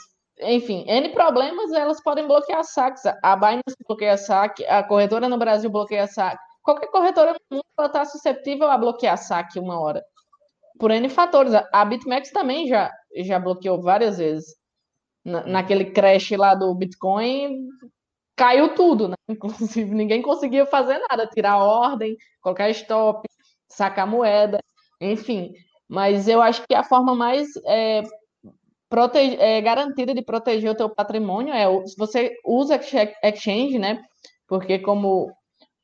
Enfim, 0.41 0.85
N 0.89 1.11
problemas, 1.11 1.71
elas 1.73 2.03
podem 2.03 2.27
bloquear 2.27 2.65
saques. 2.65 3.03
A 3.23 3.37
Binance 3.37 3.77
bloqueia 3.87 4.17
saque, 4.17 4.65
a 4.65 4.83
corretora 4.83 5.29
no 5.29 5.39
Brasil 5.39 5.69
bloqueia 5.69 6.07
saque 6.07 6.50
qualquer 6.63 6.89
corretora 6.89 7.33
no 7.51 7.57
mundo 7.57 7.87
está 7.87 8.05
suscetível 8.05 8.69
a 8.71 8.79
bloquear 8.79 9.17
saque 9.19 9.59
uma 9.59 9.79
hora. 9.81 10.03
Por 10.79 10.91
N 10.91 11.09
fatores. 11.09 11.53
A 11.73 11.85
BitMEX 11.85 12.31
também 12.31 12.67
já, 12.67 12.91
já 13.17 13.39
bloqueou 13.39 13.81
várias 13.83 14.19
vezes. 14.19 14.57
Na, 15.25 15.45
naquele 15.47 15.91
crash 15.91 16.31
lá 16.31 16.55
do 16.55 16.75
Bitcoin, 16.75 17.69
caiu 18.37 18.75
tudo, 18.75 19.09
né? 19.09 19.17
Inclusive, 19.29 19.95
ninguém 19.95 20.23
conseguia 20.23 20.65
fazer 20.65 20.99
nada, 21.11 21.27
tirar 21.27 21.59
ordem, 21.59 22.17
colocar 22.41 22.71
stop, 22.71 23.29
sacar 23.69 24.07
moeda, 24.07 24.59
enfim. 25.01 25.53
Mas 25.87 26.27
eu 26.27 26.41
acho 26.41 26.65
que 26.67 26.75
a 26.75 26.83
forma 26.83 27.15
mais 27.15 27.49
é, 27.67 28.03
prote... 28.89 29.19
é, 29.19 29.61
garantida 29.61 30.15
de 30.15 30.23
proteger 30.23 30.71
o 30.71 30.75
teu 30.75 30.89
patrimônio 30.89 31.53
é 31.53 31.67
se 31.87 31.97
você 31.99 32.33
usa 32.45 32.81
exchange, 33.23 33.79
né? 33.79 34.03
Porque 34.49 34.79
como 34.79 35.31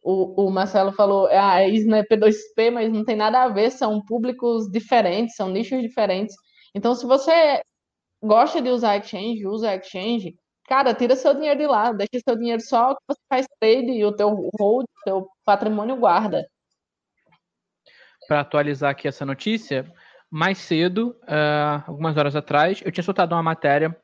o, 0.07 0.47
o 0.47 0.51
Marcelo 0.53 0.93
falou, 0.93 1.27
ah, 1.33 1.67
isso 1.67 1.89
não 1.89 1.99
é 1.99 2.05
P2P, 2.05 2.71
mas 2.71 2.93
não 2.93 3.05
tem 3.05 3.17
nada 3.17 3.43
a 3.43 3.49
ver, 3.49 3.73
são 3.73 4.01
públicos 4.05 4.71
diferentes, 4.71 5.35
são 5.35 5.49
nichos 5.49 5.83
diferentes. 5.83 6.37
Então, 6.73 6.95
se 6.95 7.05
você 7.05 7.61
gosta 8.23 8.63
de 8.63 8.69
usar 8.69 8.99
exchange, 8.99 9.45
usa 9.45 9.75
exchange, 9.75 10.37
cara, 10.69 10.95
tira 10.95 11.17
seu 11.17 11.35
dinheiro 11.35 11.59
de 11.59 11.67
lá, 11.67 11.93
deixa 11.93 12.23
seu 12.25 12.37
dinheiro 12.39 12.63
só 12.63 12.95
que 12.95 13.01
você 13.09 13.21
faz 13.29 13.47
trade 13.59 13.91
e 13.91 14.05
o 14.05 14.13
teu 14.13 14.49
hold, 14.61 14.85
o 14.85 15.05
teu 15.05 15.29
patrimônio 15.45 15.97
guarda. 15.97 16.47
Para 18.29 18.41
atualizar 18.43 18.93
aqui 18.93 19.09
essa 19.09 19.27
notícia, 19.27 19.93
mais 20.31 20.59
cedo, 20.59 21.17
uh, 21.23 21.83
algumas 21.85 22.17
horas 22.17 22.37
atrás, 22.37 22.81
eu 22.85 22.93
tinha 22.93 23.03
soltado 23.03 23.35
uma 23.35 23.43
matéria. 23.43 23.97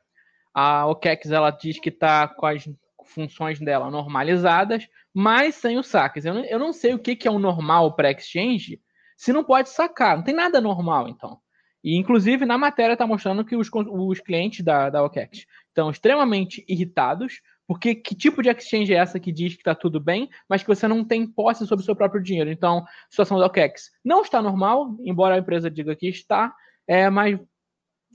A 0.53 0.85
OKEx 0.85 1.31
ela 1.31 1.49
diz 1.49 1.79
que 1.79 1.87
está 1.87 2.27
com 2.27 2.45
as 2.45 2.65
funções 3.05 3.57
dela 3.59 3.89
normalizadas, 3.89 4.85
mas 5.13 5.55
sem 5.55 5.77
os 5.77 5.87
saques. 5.87 6.25
Eu 6.25 6.33
não, 6.33 6.45
eu 6.45 6.59
não 6.59 6.73
sei 6.73 6.93
o 6.93 6.99
que, 6.99 7.15
que 7.15 7.27
é 7.27 7.31
o 7.31 7.39
normal 7.39 7.95
para 7.95 8.11
exchange 8.11 8.81
se 9.15 9.31
não 9.31 9.43
pode 9.43 9.69
sacar. 9.69 10.17
Não 10.17 10.23
tem 10.23 10.33
nada 10.33 10.59
normal, 10.59 11.07
então. 11.07 11.39
E, 11.83 11.97
inclusive, 11.97 12.45
na 12.45 12.57
matéria 12.57 12.93
está 12.93 13.05
mostrando 13.05 13.43
que 13.43 13.55
os, 13.55 13.69
os 13.73 14.19
clientes 14.21 14.63
da, 14.63 14.89
da 14.89 15.03
OKEx 15.03 15.45
estão 15.67 15.91
extremamente 15.91 16.63
irritados, 16.67 17.41
porque 17.67 17.93
que 17.93 18.15
tipo 18.15 18.41
de 18.41 18.49
exchange 18.49 18.93
é 18.93 18.97
essa 18.97 19.19
que 19.19 19.31
diz 19.31 19.53
que 19.53 19.61
está 19.61 19.75
tudo 19.75 19.99
bem, 19.99 20.29
mas 20.47 20.61
que 20.61 20.67
você 20.67 20.87
não 20.87 21.03
tem 21.03 21.27
posse 21.27 21.67
sobre 21.67 21.83
o 21.83 21.85
seu 21.85 21.95
próprio 21.95 22.23
dinheiro? 22.23 22.49
Então, 22.49 22.79
a 22.79 22.85
situação 23.09 23.37
da 23.37 23.45
OKEx 23.45 23.91
não 24.03 24.21
está 24.21 24.41
normal, 24.41 24.95
embora 25.01 25.35
a 25.35 25.39
empresa 25.39 25.69
diga 25.69 25.95
que 25.95 26.07
está, 26.07 26.53
é, 26.87 27.09
mas 27.09 27.37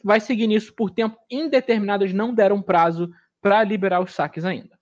vai 0.02 0.21
seguir 0.21 0.47
nisso 0.47 0.75
por 0.75 0.90
tempo 0.90 1.19
indeterminado. 1.31 2.05
Eles 2.05 2.14
não 2.14 2.33
deram 2.33 2.62
prazo 2.62 3.11
para 3.40 3.62
liberar 3.64 4.00
os 4.00 4.14
saques 4.14 4.45
ainda. 4.45 4.77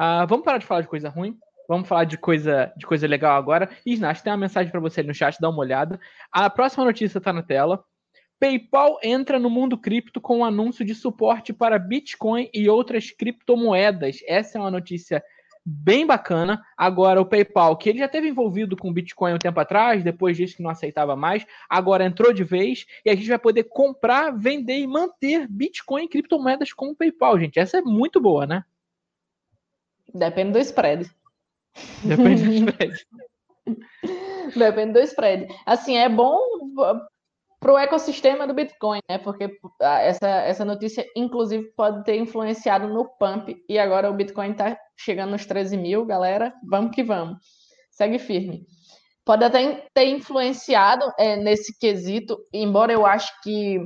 Uh, 0.00 0.26
vamos 0.28 0.44
parar 0.44 0.58
de 0.58 0.66
falar 0.66 0.80
de 0.80 0.88
coisa 0.88 1.08
ruim. 1.08 1.38
Vamos 1.68 1.88
falar 1.88 2.04
de 2.04 2.18
coisa, 2.18 2.72
de 2.76 2.86
coisa 2.86 3.06
legal 3.06 3.36
agora. 3.36 3.70
Isnash, 3.86 4.20
tem 4.20 4.32
uma 4.32 4.38
mensagem 4.38 4.70
para 4.70 4.80
você 4.80 5.00
ali 5.00 5.08
no 5.08 5.14
chat, 5.14 5.38
dá 5.40 5.48
uma 5.48 5.60
olhada. 5.60 5.98
A 6.30 6.50
próxima 6.50 6.84
notícia 6.84 7.18
está 7.18 7.32
na 7.32 7.42
tela. 7.42 7.84
PayPal 8.38 8.98
entra 9.04 9.38
no 9.38 9.48
mundo 9.48 9.78
cripto 9.78 10.20
com 10.20 10.38
um 10.38 10.44
anúncio 10.44 10.84
de 10.84 10.94
suporte 10.94 11.52
para 11.52 11.78
Bitcoin 11.78 12.50
e 12.52 12.68
outras 12.68 13.10
criptomoedas. 13.10 14.18
Essa 14.26 14.58
é 14.58 14.60
uma 14.60 14.70
notícia 14.70 15.22
bem 15.64 16.04
bacana. 16.04 16.60
Agora, 16.76 17.20
o 17.20 17.24
PayPal, 17.24 17.76
que 17.76 17.88
ele 17.88 18.00
já 18.00 18.08
teve 18.08 18.28
envolvido 18.28 18.76
com 18.76 18.92
Bitcoin 18.92 19.34
um 19.34 19.38
tempo 19.38 19.60
atrás, 19.60 20.02
depois 20.02 20.36
disse 20.36 20.56
que 20.56 20.62
não 20.62 20.70
aceitava 20.70 21.14
mais, 21.14 21.46
agora 21.70 22.04
entrou 22.04 22.32
de 22.32 22.42
vez 22.42 22.84
e 23.04 23.10
a 23.10 23.14
gente 23.14 23.28
vai 23.28 23.38
poder 23.38 23.64
comprar, 23.64 24.36
vender 24.36 24.78
e 24.78 24.86
manter 24.86 25.46
Bitcoin 25.48 26.04
e 26.04 26.08
criptomoedas 26.08 26.72
com 26.72 26.90
o 26.90 26.96
PayPal, 26.96 27.38
gente. 27.38 27.60
Essa 27.60 27.78
é 27.78 27.82
muito 27.82 28.20
boa, 28.20 28.44
né? 28.44 28.64
Depende 30.14 30.52
do 30.52 30.58
spread. 30.58 31.10
Depende 32.04 32.44
do 32.44 32.52
spread. 32.70 33.06
Depende 34.56 34.92
do 34.92 35.00
spread. 35.00 35.48
Assim, 35.66 35.96
é 35.96 36.08
bom 36.08 36.38
para 37.58 37.72
o 37.72 37.78
ecossistema 37.78 38.46
do 38.46 38.54
Bitcoin, 38.54 38.98
né? 39.08 39.18
Porque 39.18 39.48
essa, 39.80 40.28
essa 40.28 40.64
notícia, 40.64 41.06
inclusive, 41.16 41.72
pode 41.76 42.04
ter 42.04 42.16
influenciado 42.16 42.88
no 42.88 43.08
pump. 43.18 43.56
E 43.68 43.78
agora 43.78 44.10
o 44.10 44.14
Bitcoin 44.14 44.50
está 44.50 44.76
chegando 44.96 45.30
nos 45.30 45.46
13 45.46 45.76
mil, 45.76 46.04
galera. 46.04 46.52
Vamos 46.68 46.94
que 46.94 47.04
vamos. 47.04 47.38
Segue 47.90 48.18
firme. 48.18 48.66
Pode 49.24 49.44
até 49.44 49.86
ter 49.94 50.06
influenciado 50.06 51.04
é, 51.16 51.36
nesse 51.36 51.78
quesito, 51.78 52.36
embora 52.52 52.92
eu 52.92 53.06
acho 53.06 53.32
que 53.42 53.78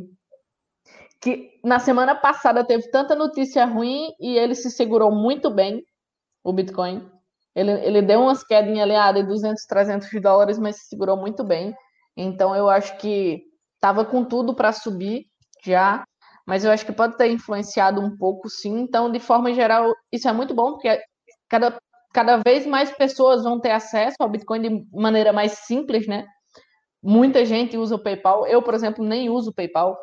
que 1.20 1.58
na 1.64 1.78
semana 1.78 2.14
passada 2.14 2.64
teve 2.64 2.88
tanta 2.90 3.14
notícia 3.14 3.64
ruim 3.64 4.12
e 4.20 4.36
ele 4.38 4.54
se 4.54 4.70
segurou 4.70 5.10
muito 5.10 5.50
bem 5.50 5.82
o 6.46 6.52
Bitcoin. 6.52 7.10
Ele, 7.56 7.72
ele 7.84 8.02
deu 8.02 8.20
umas 8.20 8.44
quedinhas 8.44 8.84
ali 8.84 8.94
ah, 8.94 9.10
de 9.10 9.24
200, 9.24 9.64
300 9.66 10.08
dólares, 10.22 10.58
mas 10.58 10.76
se 10.76 10.88
segurou 10.88 11.16
muito 11.16 11.42
bem. 11.42 11.74
Então 12.16 12.54
eu 12.54 12.70
acho 12.70 12.96
que 12.98 13.42
estava 13.74 14.04
com 14.04 14.24
tudo 14.24 14.54
para 14.54 14.72
subir 14.72 15.26
já, 15.64 16.04
mas 16.46 16.64
eu 16.64 16.70
acho 16.70 16.86
que 16.86 16.92
pode 16.92 17.16
ter 17.16 17.30
influenciado 17.32 18.00
um 18.00 18.16
pouco 18.16 18.48
sim. 18.48 18.78
Então, 18.78 19.10
de 19.10 19.18
forma 19.18 19.52
geral, 19.52 19.92
isso 20.12 20.28
é 20.28 20.32
muito 20.32 20.54
bom, 20.54 20.74
porque 20.74 21.00
cada, 21.48 21.76
cada 22.14 22.36
vez 22.36 22.64
mais 22.64 22.92
pessoas 22.92 23.42
vão 23.42 23.60
ter 23.60 23.72
acesso 23.72 24.16
ao 24.20 24.28
Bitcoin 24.28 24.62
de 24.62 24.86
maneira 24.92 25.32
mais 25.32 25.52
simples, 25.66 26.06
né? 26.06 26.24
Muita 27.02 27.44
gente 27.44 27.76
usa 27.76 27.96
o 27.96 28.02
PayPal. 28.02 28.46
Eu, 28.46 28.62
por 28.62 28.74
exemplo, 28.74 29.04
nem 29.04 29.28
uso 29.28 29.50
o 29.50 29.54
PayPal 29.54 29.98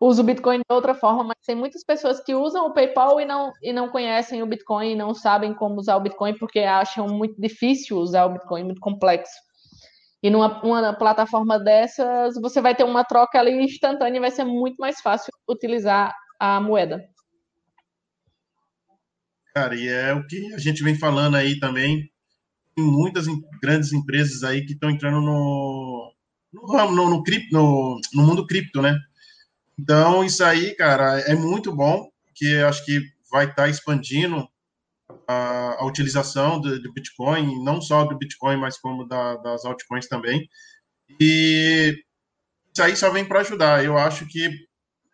usa 0.00 0.22
o 0.22 0.24
Bitcoin 0.24 0.58
de 0.58 0.74
outra 0.74 0.94
forma, 0.94 1.24
mas 1.24 1.36
tem 1.44 1.56
muitas 1.56 1.84
pessoas 1.84 2.20
que 2.20 2.34
usam 2.34 2.66
o 2.66 2.72
PayPal 2.72 3.20
e 3.20 3.24
não, 3.24 3.52
e 3.62 3.72
não 3.72 3.88
conhecem 3.88 4.42
o 4.42 4.46
Bitcoin, 4.46 4.92
e 4.92 4.96
não 4.96 5.14
sabem 5.14 5.52
como 5.52 5.80
usar 5.80 5.96
o 5.96 6.00
Bitcoin 6.00 6.36
porque 6.38 6.60
acham 6.60 7.08
muito 7.08 7.40
difícil 7.40 7.98
usar 7.98 8.26
o 8.26 8.32
Bitcoin, 8.34 8.64
muito 8.64 8.80
complexo. 8.80 9.34
E 10.22 10.30
numa 10.30 10.60
uma 10.64 10.92
plataforma 10.92 11.58
dessas, 11.58 12.34
você 12.40 12.60
vai 12.60 12.74
ter 12.74 12.84
uma 12.84 13.04
troca 13.04 13.38
ali 13.38 13.52
instantânea 13.62 14.18
e 14.18 14.20
vai 14.20 14.30
ser 14.30 14.44
muito 14.44 14.76
mais 14.76 15.00
fácil 15.00 15.32
utilizar 15.48 16.12
a 16.40 16.60
moeda. 16.60 17.04
Cara, 19.54 19.74
e 19.74 19.88
é 19.88 20.12
o 20.12 20.26
que 20.26 20.54
a 20.54 20.58
gente 20.58 20.82
vem 20.82 20.94
falando 20.94 21.36
aí 21.36 21.58
também. 21.58 22.10
Tem 22.74 22.84
muitas 22.84 23.26
grandes 23.60 23.92
empresas 23.92 24.44
aí 24.44 24.64
que 24.64 24.72
estão 24.72 24.90
entrando 24.90 25.20
no, 25.20 26.12
no, 26.52 26.92
no, 26.92 27.10
no, 27.10 27.22
cripto, 27.22 27.54
no, 27.54 28.00
no 28.14 28.22
mundo 28.24 28.46
cripto, 28.46 28.80
né? 28.82 28.96
Então, 29.78 30.24
isso 30.24 30.42
aí, 30.42 30.74
cara, 30.74 31.20
é 31.20 31.34
muito 31.34 31.74
bom, 31.74 32.10
que 32.34 32.56
acho 32.62 32.84
que 32.84 33.00
vai 33.30 33.44
estar 33.44 33.62
tá 33.62 33.68
expandindo 33.68 34.48
a, 35.26 35.82
a 35.82 35.86
utilização 35.86 36.60
do, 36.60 36.80
do, 36.82 36.92
Bitcoin, 36.92 37.62
não 37.62 37.80
só 37.80 38.04
do 38.04 38.16
Bitcoin, 38.16 38.56
mas 38.56 38.78
como 38.78 39.06
da, 39.06 39.36
das 39.36 39.64
altcoins 39.64 40.08
também. 40.08 40.48
E 41.20 41.94
isso 42.74 42.82
aí 42.82 42.96
só 42.96 43.10
vem 43.10 43.24
para 43.24 43.40
ajudar. 43.40 43.84
Eu 43.84 43.96
acho 43.96 44.26
que 44.26 44.48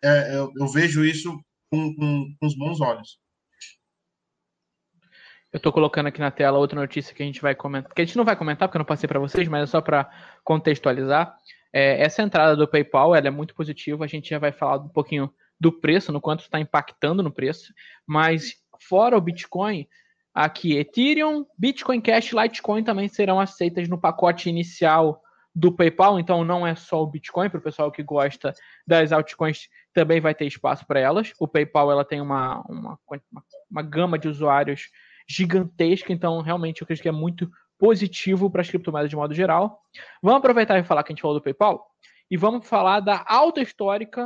é, 0.03 0.35
eu, 0.35 0.51
eu, 0.57 0.67
vejo 0.67 1.05
isso 1.05 1.37
com, 1.69 1.95
com, 1.95 2.35
com 2.39 2.45
os 2.47 2.57
bons 2.57 2.81
olhos. 2.81 3.19
Eu 5.53 5.57
estou 5.57 5.71
colocando 5.71 6.07
aqui 6.07 6.19
na 6.19 6.31
tela 6.31 6.57
outra 6.57 6.79
notícia 6.79 7.15
que 7.15 7.23
a 7.23 7.25
gente 7.25 7.41
vai 7.41 7.55
comentar, 7.55 7.93
que 7.93 8.01
a 8.01 8.05
gente 8.05 8.17
não 8.17 8.25
vai 8.25 8.35
comentar 8.35 8.67
porque 8.67 8.77
eu 8.77 8.79
não 8.79 8.85
passei 8.85 9.07
para 9.07 9.19
vocês, 9.19 9.47
mas 9.47 9.63
é 9.63 9.67
só 9.67 9.79
para 9.79 10.09
contextualizar. 10.43 11.37
É, 11.77 12.01
essa 12.01 12.23
entrada 12.23 12.55
do 12.55 12.65
PayPal 12.65 13.13
ela 13.13 13.27
é 13.27 13.31
muito 13.31 13.53
positiva. 13.53 14.05
A 14.05 14.07
gente 14.07 14.29
já 14.29 14.39
vai 14.39 14.53
falar 14.53 14.77
um 14.77 14.87
pouquinho 14.87 15.29
do 15.59 15.73
preço, 15.73 16.09
no 16.09 16.21
quanto 16.21 16.39
está 16.39 16.57
impactando 16.57 17.21
no 17.21 17.29
preço. 17.29 17.73
Mas 18.07 18.53
fora 18.79 19.17
o 19.17 19.21
Bitcoin, 19.21 19.85
aqui 20.33 20.77
Ethereum, 20.77 21.45
Bitcoin 21.57 21.99
Cash, 21.99 22.31
Litecoin 22.31 22.81
também 22.81 23.09
serão 23.09 23.41
aceitas 23.41 23.89
no 23.89 23.99
pacote 23.99 24.47
inicial 24.47 25.21
do 25.53 25.69
PayPal. 25.69 26.17
Então 26.17 26.45
não 26.45 26.65
é 26.65 26.75
só 26.75 27.03
o 27.03 27.07
Bitcoin 27.07 27.49
para 27.49 27.59
o 27.59 27.63
pessoal 27.63 27.91
que 27.91 28.01
gosta 28.01 28.53
das 28.87 29.11
altcoins 29.11 29.67
também 29.93 30.21
vai 30.21 30.33
ter 30.33 30.45
espaço 30.45 30.87
para 30.87 31.01
elas. 31.01 31.33
O 31.37 31.45
PayPal 31.45 31.91
ela 31.91 32.05
tem 32.05 32.21
uma, 32.21 32.61
uma, 32.69 32.97
uma, 33.05 33.43
uma 33.69 33.81
gama 33.81 34.17
de 34.17 34.29
usuários 34.29 34.89
gigantesca, 35.27 36.13
então 36.13 36.39
realmente 36.41 36.81
eu 36.81 36.85
acredito 36.85 37.03
que 37.03 37.09
é 37.09 37.11
muito 37.11 37.51
positivo 37.77 38.49
para 38.49 38.61
as 38.61 38.69
criptomoedas 38.69 39.09
de 39.09 39.15
modo 39.15 39.33
geral. 39.33 39.81
Vamos 40.21 40.39
aproveitar 40.39 40.77
e 40.79 40.83
falar 40.83 41.03
que 41.03 41.11
a 41.11 41.13
gente 41.13 41.21
falou 41.21 41.37
do 41.37 41.43
PayPal 41.43 41.85
e 42.29 42.37
vamos 42.37 42.67
falar 42.67 42.99
da 42.99 43.23
alta 43.27 43.61
histórica 43.61 44.25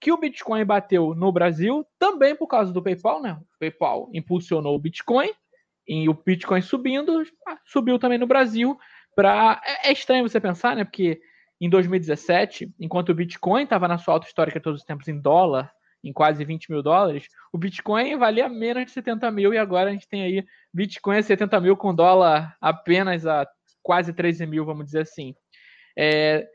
que 0.00 0.10
o 0.10 0.16
Bitcoin 0.16 0.64
bateu 0.64 1.14
no 1.14 1.30
Brasil, 1.30 1.86
também 1.98 2.34
por 2.34 2.46
causa 2.46 2.72
do 2.72 2.82
PayPal, 2.82 3.20
né? 3.20 3.32
O 3.34 3.58
PayPal 3.58 4.08
impulsionou 4.14 4.74
o 4.74 4.78
Bitcoin 4.78 5.30
e 5.86 6.08
o 6.08 6.14
Bitcoin 6.14 6.62
subindo, 6.62 7.22
ah, 7.46 7.58
subiu 7.66 7.98
também 7.98 8.18
no 8.18 8.26
Brasil. 8.26 8.78
Pra... 9.14 9.60
É, 9.64 9.90
é 9.90 9.92
estranho 9.92 10.26
você 10.26 10.40
pensar, 10.40 10.74
né? 10.74 10.84
Porque 10.84 11.20
em 11.60 11.68
2017, 11.68 12.72
enquanto 12.80 13.10
o 13.10 13.14
Bitcoin 13.14 13.64
estava 13.64 13.86
na 13.86 13.98
sua 13.98 14.14
alta 14.14 14.26
histórica 14.26 14.60
todos 14.60 14.80
os 14.80 14.86
tempos 14.86 15.06
em 15.08 15.20
dólar, 15.20 15.70
em 16.02 16.12
quase 16.12 16.44
20 16.44 16.70
mil 16.70 16.82
dólares, 16.82 17.26
o 17.52 17.58
Bitcoin 17.58 18.16
valia 18.16 18.48
menos 18.48 18.86
de 18.86 18.90
70 18.92 19.30
mil 19.30 19.52
e 19.52 19.58
agora 19.58 19.90
a 19.90 19.92
gente 19.92 20.08
tem 20.08 20.22
aí 20.22 20.44
Bitcoin 20.72 21.18
a 21.18 21.22
70 21.22 21.60
mil 21.60 21.76
com 21.76 21.94
dólar 21.94 22.56
apenas 22.60 23.26
a 23.26 23.46
quase 23.82 24.12
13 24.12 24.46
mil, 24.46 24.64
vamos 24.64 24.86
dizer 24.86 25.02
assim. 25.02 25.34
É... 25.96 26.46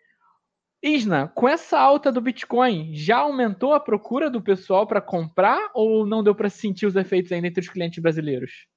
Isna, 0.84 1.28
com 1.30 1.50
essa 1.50 1.80
alta 1.80 2.12
do 2.12 2.22
Bitcoin, 2.22 2.94
já 2.94 3.18
aumentou 3.18 3.74
a 3.74 3.80
procura 3.80 4.30
do 4.30 4.42
pessoal 4.42 4.86
para 4.86 5.02
comprar 5.02 5.72
ou 5.74 6.06
não 6.06 6.24
deu 6.24 6.36
para 6.36 6.50
sentir 6.50 6.86
os 6.86 6.96
efeitos 6.96 7.32
ainda 7.32 7.48
entre 7.48 7.62
os 7.62 7.70
clientes 7.70 8.00
brasileiros? 8.00 8.68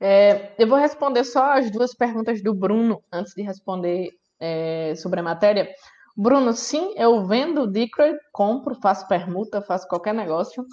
É, 0.00 0.52
eu 0.58 0.68
vou 0.68 0.78
responder 0.78 1.24
só 1.24 1.58
as 1.58 1.70
duas 1.70 1.92
perguntas 1.92 2.40
do 2.40 2.54
Bruno 2.54 3.02
antes 3.12 3.34
de 3.34 3.42
responder 3.42 4.10
é, 4.38 4.94
sobre 4.94 5.18
a 5.18 5.22
matéria. 5.22 5.68
Bruno, 6.20 6.52
sim, 6.52 6.92
eu 6.96 7.24
vendo 7.24 7.64
Decred, 7.64 8.18
compro, 8.32 8.74
faço 8.74 9.06
permuta, 9.06 9.62
faço 9.62 9.86
qualquer 9.86 10.12
negócio. 10.12 10.66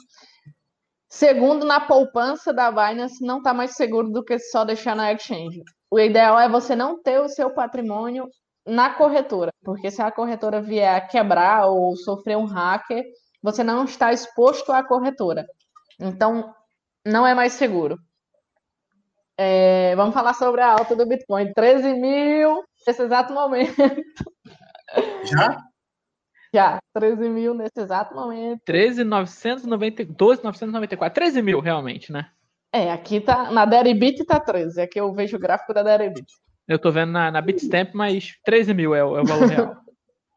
Segundo, 1.07 1.67
na 1.67 1.79
poupança 1.79 2.51
da 2.51 2.71
Binance 2.71 3.23
não 3.23 3.37
está 3.37 3.53
mais 3.53 3.75
seguro 3.75 4.09
do 4.09 4.25
que 4.25 4.39
só 4.39 4.65
deixar 4.65 4.95
na 4.95 5.13
exchange. 5.13 5.61
O 5.91 5.99
ideal 5.99 6.39
é 6.39 6.49
você 6.49 6.75
não 6.75 6.99
ter 6.99 7.19
o 7.19 7.29
seu 7.29 7.51
patrimônio 7.51 8.27
na 8.65 8.95
corretora, 8.95 9.51
porque 9.63 9.91
se 9.91 10.01
a 10.01 10.11
corretora 10.11 10.59
vier 10.59 10.95
a 10.95 10.99
quebrar 10.99 11.67
ou 11.67 11.95
sofrer 11.95 12.35
um 12.35 12.45
hacker, 12.45 13.05
você 13.39 13.63
não 13.63 13.83
está 13.85 14.11
exposto 14.11 14.71
à 14.71 14.83
corretora. 14.83 15.45
Então, 15.99 16.55
não 17.05 17.25
é 17.25 17.35
mais 17.35 17.53
seguro. 17.53 17.99
É, 19.37 19.95
vamos 19.95 20.15
falar 20.15 20.33
sobre 20.33 20.61
a 20.61 20.71
alta 20.71 20.95
do 20.95 21.05
Bitcoin. 21.05 21.53
13 21.53 21.93
mil 21.93 22.63
nesse 22.87 23.03
exato 23.03 23.31
momento. 23.31 23.75
Já? 25.23 25.57
Já, 26.53 26.77
13 26.93 27.29
mil 27.29 27.53
nesse 27.53 27.79
exato 27.79 28.13
momento. 28.15 28.61
13,994. 28.65 31.13
13 31.13 31.41
mil, 31.41 31.59
realmente, 31.59 32.13
né? 32.13 32.29
É, 32.71 32.91
aqui 32.91 33.19
tá. 33.19 33.51
Na 33.51 33.65
Deribit 33.65 34.23
tá 34.25 34.39
13. 34.39 34.81
Aqui 34.81 34.99
eu 34.99 35.11
vejo 35.13 35.37
o 35.37 35.39
gráfico 35.39 35.73
da 35.73 35.83
Deribit. 35.83 36.31
Eu 36.67 36.79
tô 36.79 36.91
vendo 36.91 37.11
na, 37.11 37.29
na 37.29 37.41
Bitstamp, 37.41 37.93
mas 37.93 38.39
13 38.43 38.73
mil 38.73 38.95
é 38.95 39.03
o, 39.03 39.17
é 39.17 39.21
o 39.21 39.25
valor 39.25 39.47
real. 39.47 39.75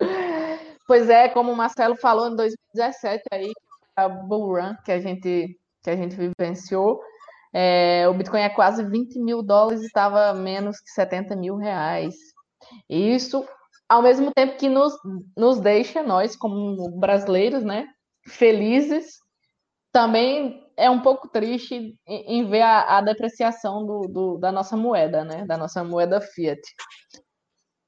pois 0.87 1.09
é, 1.09 1.27
como 1.29 1.53
o 1.53 1.57
Marcelo 1.57 1.97
falou 1.97 2.29
em 2.29 2.37
2017 2.37 3.23
aí, 3.33 3.51
a 3.97 4.09
Bull 4.09 4.57
Run 4.57 4.75
que 4.85 4.93
a 4.93 5.01
gente, 5.01 5.59
que 5.83 5.91
a 5.91 5.97
gente 5.97 6.17
vivenciou. 6.17 7.01
É, 7.53 8.07
o 8.09 8.15
Bitcoin 8.15 8.43
é 8.43 8.51
quase 8.51 8.85
20 8.85 9.19
mil 9.21 9.43
dólares 9.43 9.83
e 9.83 9.87
estava 9.87 10.35
menos 10.35 10.79
que 10.81 10.91
70 10.91 11.35
mil 11.35 11.57
reais. 11.57 12.15
Isso, 12.89 13.45
ao 13.89 14.03
mesmo 14.03 14.31
tempo 14.35 14.57
que 14.59 14.69
nos, 14.69 14.93
nos 15.37 15.61
deixa, 15.61 16.03
nós, 16.03 16.37
como 16.37 16.91
brasileiros, 16.99 17.65
né, 17.65 17.89
felizes, 18.27 19.19
também 19.93 20.63
é 20.77 20.91
um 20.91 21.01
pouco 21.01 21.29
triste 21.29 21.97
em, 22.07 22.41
em 22.41 22.49
ver 22.49 22.63
a, 22.63 22.99
a 22.99 23.01
depreciação 23.01 23.85
do, 23.87 24.01
do, 24.03 24.39
da 24.39 24.53
nossa 24.53 24.77
moeda, 24.77 25.25
né, 25.25 25.47
da 25.47 25.57
nossa 25.57 25.83
moeda 25.83 26.21
fiat. 26.21 26.61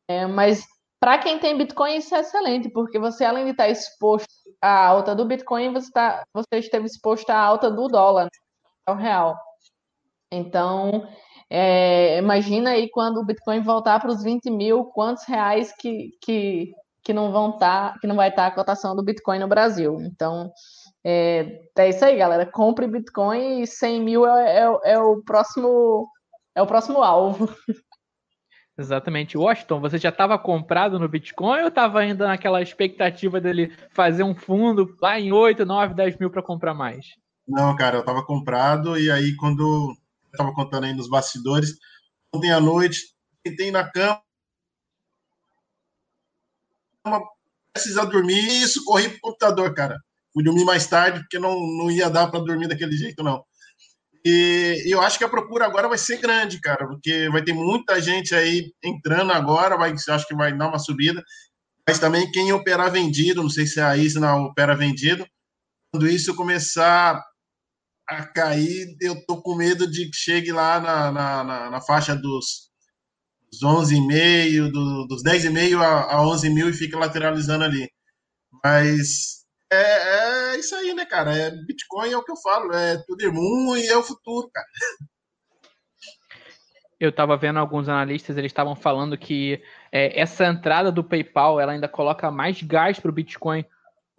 É, 0.09 0.27
mas 0.27 0.65
para 0.99 1.19
quem 1.19 1.39
tem 1.39 1.57
Bitcoin, 1.57 1.97
isso 1.97 2.15
é 2.15 2.21
excelente, 2.21 2.69
porque 2.71 2.99
você, 2.99 3.25
além 3.25 3.45
de 3.45 3.53
estar 3.53 3.69
exposto 3.69 4.29
à 4.61 4.87
alta 4.87 5.15
do 5.15 5.25
Bitcoin, 5.25 5.73
você, 5.73 5.91
tá, 5.93 6.25
você 6.33 6.59
esteve 6.59 6.87
exposto 6.87 7.31
à 7.31 7.39
alta 7.39 7.71
do 7.71 7.87
dólar, 7.87 8.25
né, 8.25 8.31
ao 8.87 8.97
real. 8.97 9.37
Então, 10.33 11.07
é, 11.51 12.19
imagina 12.19 12.71
aí 12.71 12.89
quando 12.89 13.19
o 13.19 13.25
Bitcoin 13.25 13.61
voltar 13.61 13.99
para 13.99 14.11
os 14.11 14.23
20 14.23 14.49
mil, 14.51 14.85
quantos 14.85 15.25
reais 15.25 15.75
que, 15.77 16.11
que, 16.23 16.73
que 17.03 17.13
não 17.13 17.33
vão 17.33 17.51
estar, 17.51 17.95
tá, 17.95 17.99
que 17.99 18.07
não 18.07 18.15
vai 18.15 18.29
estar 18.29 18.43
tá 18.43 18.49
a 18.49 18.55
cotação 18.55 18.95
do 18.95 19.03
Bitcoin 19.03 19.41
no 19.41 19.49
Brasil. 19.49 19.99
Então, 20.01 20.53
é, 21.05 21.61
é 21.77 21.89
isso 21.89 22.05
aí, 22.05 22.17
galera. 22.17 22.47
Compre 22.47 22.87
Bitcoin 22.87 23.63
e 23.63 23.67
100 23.67 24.01
mil 24.01 24.27
é, 24.27 24.61
é, 24.61 24.93
é 24.93 24.99
o 24.99 25.23
próximo 25.23 26.09
é 26.55 26.63
o 26.63 26.67
próximo 26.67 27.03
alvo. 27.03 27.53
Exatamente. 28.79 29.37
Washington, 29.37 29.81
você 29.81 29.99
já 29.99 30.09
estava 30.09 30.39
comprado 30.39 30.99
no 30.99 31.09
Bitcoin 31.09 31.63
ou 31.63 31.69
estava 31.69 32.01
ainda 32.01 32.27
naquela 32.27 32.63
expectativa 32.63 33.41
dele 33.41 33.77
fazer 33.91 34.23
um 34.23 34.35
fundo 34.35 34.97
lá 35.03 35.19
em 35.19 35.33
8, 35.33 35.67
9, 35.67 35.95
10 35.95 36.19
mil 36.19 36.31
para 36.31 36.43
comprar 36.43 36.75
mais? 36.75 37.07
Não, 37.47 37.75
cara, 37.77 37.97
eu 37.97 38.01
estava 38.01 38.25
comprado 38.25 38.99
e 38.99 39.11
aí 39.11 39.35
quando 39.37 39.95
estava 40.33 40.53
contando 40.55 40.85
aí 40.85 40.93
nos 40.93 41.09
bastidores. 41.09 41.77
Ontem 42.33 42.51
à 42.53 42.61
noite, 42.61 43.15
tentei 43.43 43.71
na 43.71 43.91
cama, 43.91 44.21
precisar 47.73 48.05
dormir, 48.05 48.41
e 48.41 48.63
isso, 48.63 48.85
corri 48.85 49.09
pro 49.09 49.21
computador, 49.21 49.75
cara. 49.75 49.99
Fui 50.33 50.45
dormir 50.45 50.65
mais 50.65 50.87
tarde, 50.87 51.21
porque 51.21 51.39
não, 51.39 51.55
não 51.55 51.91
ia 51.91 52.09
dar 52.09 52.29
para 52.29 52.41
dormir 52.41 52.69
daquele 52.69 52.97
jeito, 52.97 53.23
não. 53.23 53.45
E, 54.25 54.83
e 54.87 54.91
eu 54.91 55.01
acho 55.01 55.19
que 55.19 55.25
a 55.25 55.29
procura 55.29 55.65
agora 55.65 55.89
vai 55.89 55.99
ser 55.99 56.19
grande, 56.19 56.61
cara, 56.61 56.87
porque 56.87 57.29
vai 57.31 57.43
ter 57.43 57.55
muita 57.55 58.01
gente 58.01 58.35
aí 58.35 58.73
entrando 58.83 59.33
agora, 59.33 59.77
vai, 59.77 59.93
acho 59.93 60.29
que 60.29 60.35
vai 60.35 60.57
dar 60.57 60.69
uma 60.69 60.79
subida. 60.79 61.25
Mas 61.89 61.99
também 61.99 62.31
quem 62.31 62.53
operar 62.53 62.93
vendido, 62.93 63.43
não 63.43 63.51
sei 63.51 63.67
se 63.67 63.81
é 63.81 63.83
a 63.83 63.97
Isna 63.97 64.37
opera 64.37 64.77
vendido, 64.77 65.27
quando 65.91 66.07
isso 66.07 66.37
começar 66.37 67.21
a 68.11 68.27
cair, 68.27 68.97
eu 69.01 69.25
tô 69.25 69.41
com 69.41 69.55
medo 69.55 69.89
de 69.89 70.07
que 70.11 70.17
chegue 70.17 70.53
lá 70.53 70.81
na, 70.81 71.13
na, 71.13 71.45
na, 71.45 71.71
na 71.71 71.81
faixa 71.81 72.15
dos, 72.17 72.71
dos 73.51 73.63
11,5, 73.63 74.71
do, 74.71 75.07
dos 75.07 75.23
10,5 75.23 75.81
a, 75.81 76.15
a 76.15 76.29
11 76.29 76.51
mil 76.51 76.69
e 76.69 76.73
fica 76.73 76.99
lateralizando 76.99 77.65
ali. 77.65 77.89
Mas 78.65 79.41
é, 79.73 80.55
é, 80.55 80.59
isso 80.59 80.75
aí, 80.75 80.93
né, 80.93 81.07
cara? 81.07 81.37
É, 81.37 81.51
Bitcoin 81.51 82.11
é 82.11 82.17
o 82.17 82.25
que 82.25 82.33
eu 82.33 82.37
falo, 82.37 82.73
é 82.73 82.99
tudo 83.07 83.23
irmão 83.23 83.77
e 83.77 83.87
é 83.87 83.97
o 83.97 84.03
futuro, 84.03 84.51
cara. 84.53 84.67
Eu 86.99 87.11
estava 87.11 87.37
vendo 87.37 87.59
alguns 87.59 87.89
analistas, 87.89 88.37
eles 88.37 88.51
estavam 88.51 88.75
falando 88.75 89.17
que 89.17 89.63
é, 89.91 90.21
essa 90.21 90.45
entrada 90.45 90.93
do 90.93 91.05
PayPal 91.05 91.59
ela 91.59 91.73
ainda 91.73 91.89
coloca 91.89 92.31
mais 92.31 92.61
gás 92.61 92.99
para 92.99 93.11
o 93.11 93.15
Bitcoin 93.15 93.65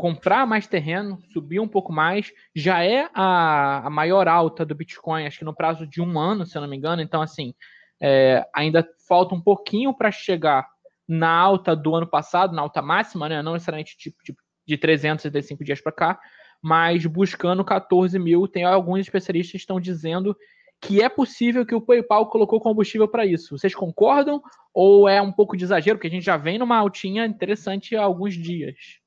comprar 0.02 0.48
mais 0.48 0.66
terreno, 0.66 1.20
subir 1.32 1.60
um 1.60 1.68
pouco 1.68 1.94
mais, 1.94 2.34
já 2.56 2.84
é 2.84 3.08
a, 3.14 3.86
a 3.86 3.90
maior 3.92 4.28
alta 4.28 4.66
do 4.66 4.74
Bitcoin, 4.74 5.28
acho 5.28 5.38
que 5.38 5.46
no 5.46 5.54
prazo 5.54 5.86
de 5.86 6.02
um 6.02 6.20
ano, 6.20 6.44
se 6.44 6.58
eu 6.58 6.62
não 6.64 6.68
me 6.68 6.76
engano. 6.76 7.04
Então, 7.04 7.22
assim, 7.22 7.54
é, 8.02 8.44
ainda 8.52 8.84
falta 9.08 9.36
um 9.36 9.40
pouquinho 9.40 9.94
para 9.94 10.10
chegar 10.10 10.68
na 11.08 11.30
alta 11.30 11.76
do 11.76 11.94
ano 11.94 12.08
passado, 12.08 12.52
na 12.56 12.64
alta 12.64 12.82
máxima, 12.82 13.30
né? 13.30 13.44
Não 13.44 13.54
necessariamente 13.54 13.96
tipo, 13.96 14.18
tipo 14.24 14.42
de 14.66 14.76
365 14.76 15.64
dias 15.64 15.80
para 15.80 15.92
cá, 15.92 16.20
mas 16.60 17.06
buscando 17.06 17.64
14 17.64 18.18
mil. 18.18 18.48
Tem 18.48 18.64
alguns 18.64 19.02
especialistas 19.02 19.52
que 19.52 19.58
estão 19.58 19.80
dizendo 19.80 20.36
que 20.82 21.04
é 21.04 21.10
possível 21.10 21.64
que 21.64 21.76
o 21.76 21.82
PayPal 21.82 22.28
colocou 22.28 22.60
combustível 22.60 23.08
para 23.08 23.24
isso. 23.24 23.56
Vocês 23.56 23.76
concordam 23.76 24.42
ou 24.74 25.08
é 25.08 25.22
um 25.22 25.32
pouco 25.32 25.56
de 25.56 25.64
exagero? 25.64 26.00
Porque 26.00 26.08
a 26.08 26.12
gente 26.12 26.26
já 26.26 26.38
vem 26.38 26.58
numa 26.58 26.78
altinha 26.78 27.24
interessante 27.24 27.96
há 27.96 28.02
alguns 28.02 28.34
dias. 28.34 29.01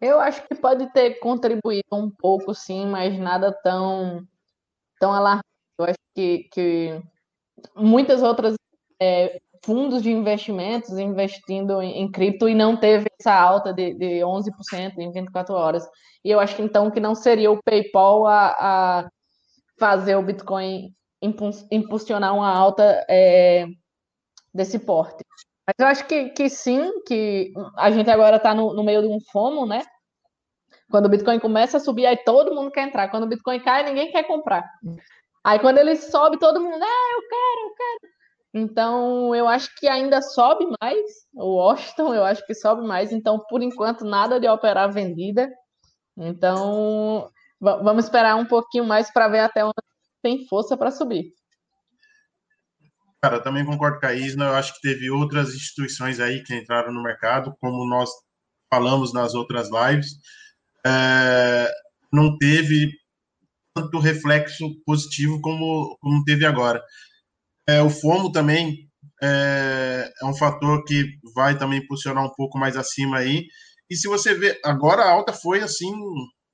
Eu 0.00 0.18
acho 0.18 0.46
que 0.48 0.54
pode 0.54 0.90
ter 0.92 1.18
contribuído 1.20 1.88
um 1.92 2.10
pouco, 2.10 2.54
sim, 2.54 2.86
mas 2.86 3.18
nada 3.18 3.52
tão, 3.62 4.26
tão 4.98 5.12
alarmante. 5.12 5.44
Eu 5.78 5.84
acho 5.84 5.98
que, 6.14 6.48
que 6.52 7.02
muitas 7.76 8.22
outras 8.22 8.54
é, 9.00 9.40
fundos 9.64 10.02
de 10.02 10.10
investimentos 10.10 10.98
investindo 10.98 11.82
em, 11.82 12.00
em, 12.02 12.10
cripto 12.10 12.48
e 12.48 12.54
não 12.54 12.76
teve 12.76 13.08
essa 13.18 13.34
alta 13.34 13.72
de, 13.72 13.94
de 13.94 14.20
11% 14.20 14.98
em 14.98 15.12
24 15.12 15.54
horas. 15.54 15.86
E 16.24 16.30
eu 16.30 16.40
acho 16.40 16.56
que 16.56 16.62
então 16.62 16.90
que 16.90 17.00
não 17.00 17.14
seria 17.14 17.50
o 17.50 17.62
PayPal 17.62 18.26
a, 18.26 18.56
a 18.58 19.10
fazer 19.78 20.16
o 20.16 20.22
Bitcoin 20.22 20.94
impulsionar 21.70 22.34
uma 22.34 22.50
alta 22.50 23.04
é, 23.08 23.66
desse 24.54 24.78
porte. 24.78 25.24
Mas 25.70 25.74
eu 25.78 25.86
acho 25.86 26.06
que, 26.06 26.30
que 26.30 26.48
sim, 26.48 26.90
que 27.06 27.52
a 27.76 27.90
gente 27.90 28.10
agora 28.10 28.36
está 28.36 28.54
no, 28.54 28.74
no, 28.74 28.82
meio 28.82 29.02
de 29.02 29.08
um 29.08 29.18
FOMO, 29.32 29.66
né? 29.66 29.84
Quando 30.90 31.06
o 31.06 31.08
Bitcoin 31.08 31.38
começa 31.38 31.76
a 31.76 31.80
subir, 31.80 32.06
aí 32.06 32.16
todo 32.24 32.54
mundo 32.54 32.70
quer 32.70 32.88
entrar. 32.88 33.08
Quando 33.08 33.24
o 33.24 33.28
Bitcoin 33.28 33.60
cai, 33.60 33.84
ninguém 33.84 34.10
quer 34.10 34.24
comprar. 34.24 34.68
Aí 35.44 35.58
quando 35.58 35.78
ele 35.78 35.94
sobe, 35.96 36.38
todo 36.38 36.60
mundo, 36.60 36.82
ah, 36.82 37.12
eu 37.14 37.28
quero, 37.28 37.68
eu 37.68 37.74
quero. 37.74 38.12
Então, 38.52 39.34
eu 39.34 39.46
acho 39.46 39.70
que 39.76 39.86
ainda 39.86 40.20
sobe 40.20 40.66
mais. 40.82 41.00
O 41.34 41.56
Washington, 41.56 42.14
eu 42.14 42.24
acho 42.24 42.44
que 42.44 42.54
sobe 42.54 42.84
mais. 42.86 43.12
Então, 43.12 43.38
por 43.48 43.62
enquanto, 43.62 44.04
nada 44.04 44.40
de 44.40 44.48
operar 44.48 44.92
vendida. 44.92 45.48
Então, 46.16 47.30
vamos 47.60 48.04
esperar 48.04 48.34
um 48.36 48.44
pouquinho 48.44 48.84
mais 48.84 49.12
para 49.12 49.28
ver 49.28 49.40
até 49.40 49.64
onde 49.64 49.74
tem 50.20 50.46
força 50.48 50.76
para 50.76 50.90
subir. 50.90 51.32
Cara, 53.22 53.42
também 53.42 53.64
concordo 53.64 54.00
com 54.00 54.06
a 54.06 54.14
Isna. 54.14 54.46
Eu 54.46 54.54
acho 54.54 54.74
que 54.74 54.80
teve 54.80 55.10
outras 55.10 55.54
instituições 55.54 56.18
aí 56.20 56.42
que 56.42 56.54
entraram 56.54 56.92
no 56.92 57.02
mercado, 57.02 57.54
como 57.60 57.86
nós 57.88 58.10
falamos 58.72 59.12
nas 59.12 59.34
outras 59.34 59.68
lives, 59.68 60.12
é, 60.86 61.70
não 62.12 62.38
teve 62.38 62.92
tanto 63.74 63.98
reflexo 63.98 64.64
positivo 64.86 65.40
como, 65.40 65.96
como 66.00 66.24
teve 66.24 66.46
agora. 66.46 66.82
É, 67.68 67.82
o 67.82 67.90
FOMO 67.90 68.32
também 68.32 68.88
é, 69.22 70.12
é, 70.22 70.26
um 70.26 70.34
fator 70.34 70.82
que 70.84 71.18
vai 71.34 71.58
também 71.58 71.86
posicionar 71.86 72.24
um 72.24 72.32
pouco 72.34 72.58
mais 72.58 72.76
acima 72.76 73.18
aí. 73.18 73.46
E 73.90 73.96
se 73.96 74.08
você 74.08 74.34
ver, 74.34 74.58
agora 74.64 75.02
a 75.02 75.10
alta 75.10 75.32
foi 75.32 75.60
assim 75.60 75.92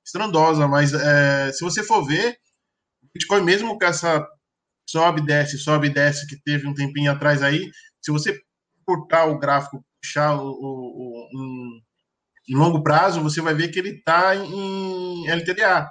estrondosa, 0.05 0.67
mas 0.67 0.93
é, 0.93 1.51
se 1.53 1.63
você 1.63 1.83
for 1.83 2.05
ver, 2.05 2.37
Bitcoin 3.13 3.43
mesmo 3.43 3.77
com 3.77 3.85
essa 3.85 4.27
sobe, 4.87 5.21
desce, 5.21 5.57
sobe, 5.57 5.89
desce, 5.89 6.27
que 6.27 6.41
teve 6.41 6.67
um 6.67 6.73
tempinho 6.73 7.11
atrás 7.11 7.43
aí, 7.43 7.69
se 8.01 8.11
você 8.11 8.39
cortar 8.85 9.25
o 9.25 9.37
gráfico, 9.37 9.83
puxar 10.01 10.35
o, 10.35 10.47
o, 10.49 11.29
um, 11.33 11.81
em 12.49 12.55
longo 12.55 12.81
prazo, 12.81 13.21
você 13.21 13.41
vai 13.41 13.53
ver 13.53 13.67
que 13.67 13.79
ele 13.79 13.89
está 13.89 14.35
em 14.35 15.27
LTDA. 15.29 15.89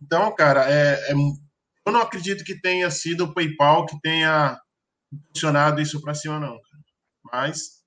Então, 0.00 0.34
cara, 0.34 0.70
é, 0.70 1.10
é, 1.10 1.12
eu 1.12 1.92
não 1.92 2.00
acredito 2.00 2.44
que 2.44 2.60
tenha 2.60 2.90
sido 2.90 3.24
o 3.24 3.34
PayPal 3.34 3.86
que 3.86 4.00
tenha 4.00 4.58
funcionado 5.28 5.80
isso 5.80 6.00
para 6.00 6.14
cima, 6.14 6.40
não. 6.40 6.58
Mas 7.30 7.82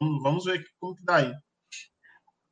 vamos 0.00 0.44
ver 0.46 0.64
como 0.80 0.96
que 0.96 1.04
dá 1.04 1.16
aí. 1.16 1.32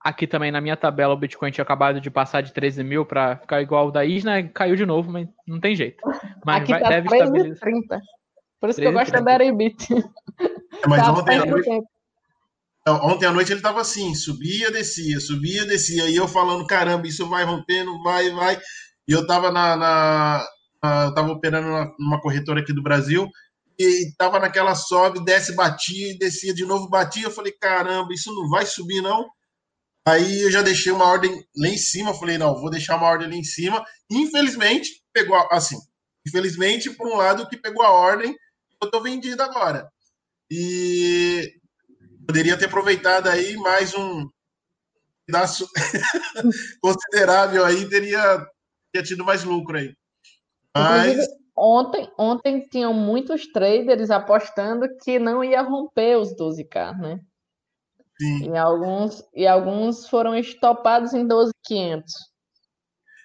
Aqui 0.09 0.27
também 0.27 0.51
na 0.51 0.59
minha 0.59 0.75
tabela 0.75 1.13
o 1.13 1.19
Bitcoin 1.19 1.51
tinha 1.51 1.63
acabado 1.63 2.01
de 2.01 2.11
passar 2.11 2.41
de 2.41 2.51
13 2.51 2.83
mil 2.83 3.05
para 3.05 3.37
ficar 3.37 3.61
igual 3.61 3.89
o 3.89 3.91
da 3.91 4.07
Isna, 4.07 4.43
caiu 4.49 4.75
de 4.75 4.87
novo, 4.87 5.13
mas 5.13 5.29
não 5.47 5.61
tem 5.61 5.77
jeito. 5.77 6.03
Mas 6.47 6.63
Aqui 6.63 6.73
vai, 6.73 6.83
tá 6.83 6.89
deve 6.89 7.09
30. 7.55 8.01
Por 8.59 8.71
isso 8.71 8.81
13, 8.81 8.81
que 8.81 8.87
eu 8.87 8.93
gosto 8.93 9.13
30. 9.13 9.23
da 9.23 9.39
Deribit. 9.39 9.87
É, 9.93 10.89
mas 10.89 11.03
tá 11.03 11.13
ontem 11.13 11.37
à, 11.37 11.45
noite, 11.45 11.69
ontem 12.89 13.27
à 13.27 13.33
noite 13.33 13.53
ele 13.53 13.59
estava 13.59 13.83
assim, 13.83 14.15
subia, 14.15 14.71
descia, 14.71 15.21
subia, 15.21 15.67
descia, 15.67 16.09
e 16.09 16.17
eu 16.17 16.27
falando, 16.27 16.67
caramba, 16.67 17.07
isso 17.07 17.29
vai 17.29 17.45
rompendo, 17.45 18.03
vai, 18.03 18.31
vai. 18.31 18.59
E 19.07 19.13
eu 19.13 19.21
estava 19.21 19.51
na, 19.51 19.77
na, 19.77 20.47
na, 20.83 21.05
eu 21.05 21.15
tava 21.15 21.33
operando 21.33 21.69
numa 21.99 22.21
corretora 22.21 22.61
aqui 22.61 22.73
do 22.73 22.83
Brasil, 22.83 23.29
e 23.79 24.13
tava 24.17 24.39
naquela 24.39 24.75
sobe, 24.75 25.23
desce, 25.23 25.55
batia, 25.55 26.17
descia 26.19 26.55
de 26.55 26.65
novo, 26.65 26.89
batia. 26.89 27.25
Eu 27.25 27.31
falei, 27.31 27.53
caramba, 27.53 28.13
isso 28.15 28.35
não 28.35 28.49
vai 28.49 28.65
subir, 28.65 29.03
não. 29.03 29.27
Aí 30.09 30.41
eu 30.41 30.51
já 30.51 30.63
deixei 30.63 30.91
uma 30.91 31.05
ordem 31.05 31.45
lá 31.55 31.69
em 31.69 31.77
cima. 31.77 32.15
Falei, 32.15 32.39
não, 32.39 32.59
vou 32.59 32.71
deixar 32.71 32.97
uma 32.97 33.07
ordem 33.07 33.29
lá 33.29 33.35
em 33.35 33.45
cima. 33.45 33.85
Infelizmente, 34.11 35.05
pegou 35.13 35.37
assim. 35.51 35.77
Infelizmente, 36.27 36.91
por 36.91 37.07
um 37.07 37.17
lado, 37.17 37.47
que 37.47 37.59
pegou 37.59 37.83
a 37.83 37.91
ordem, 37.91 38.35
eu 38.83 38.91
tô 38.91 39.03
vendido 39.03 39.43
agora. 39.43 39.91
E 40.51 41.53
poderia 42.27 42.57
ter 42.57 42.67
aproveitado 42.67 43.29
aí 43.29 43.57
mais 43.59 43.95
um 43.95 44.27
pedaço 45.27 45.69
considerável 46.81 47.65
aí, 47.65 47.87
teria, 47.87 48.47
teria 48.91 49.07
tido 49.07 49.25
mais 49.25 49.45
lucro 49.45 49.77
aí. 49.77 49.95
Mas. 50.75 51.19
Ontem, 51.55 52.11
ontem 52.17 52.61
tinham 52.71 52.95
muitos 52.95 53.47
traders 53.49 54.11
apostando 54.11 54.87
que 55.03 55.19
não 55.19 55.43
ia 55.43 55.61
romper 55.61 56.17
os 56.17 56.35
12K, 56.35 56.97
né? 56.97 57.21
Sim. 58.21 58.53
E 58.53 58.57
alguns, 58.57 59.25
e 59.35 59.47
alguns 59.47 60.09
foram 60.09 60.35
estopados 60.35 61.15
em 61.15 61.27
12,500. 61.27 62.13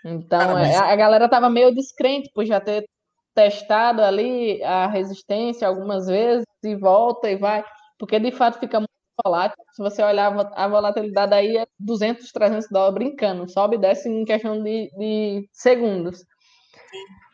Então, 0.06 0.39
Cara, 0.39 0.53
mas... 0.53 0.75
a, 0.75 0.86
a 0.86 0.95
galera 0.95 1.29
tava 1.29 1.49
meio 1.49 1.73
descrente 1.73 2.29
por 2.34 2.45
já 2.45 2.60
ter 2.60 2.86
testado 3.34 4.01
ali 4.01 4.62
a 4.63 4.88
resistência 4.88 5.67
algumas 5.67 6.06
vezes 6.08 6.45
e 6.63 6.75
volta 6.75 7.29
e 7.29 7.36
vai, 7.36 7.63
porque 7.97 8.19
de 8.19 8.32
fato 8.32 8.60
fica 8.60 8.79
muito 8.79 8.89
volátil. 9.23 9.58
Se 9.71 9.82
você 9.82 10.03
olhar 10.03 10.32
a 10.56 10.67
volatilidade 10.67 11.34
aí 11.34 11.58
é 11.58 11.65
200, 11.79 12.32
300 12.32 12.67
dólares 12.69 12.93
brincando, 12.93 13.49
sobe 13.49 13.75
e 13.75 13.79
desce 13.79 14.10
em 14.10 14.25
questão 14.25 14.62
de, 14.62 14.91
de 14.97 15.49
segundos. 15.51 16.23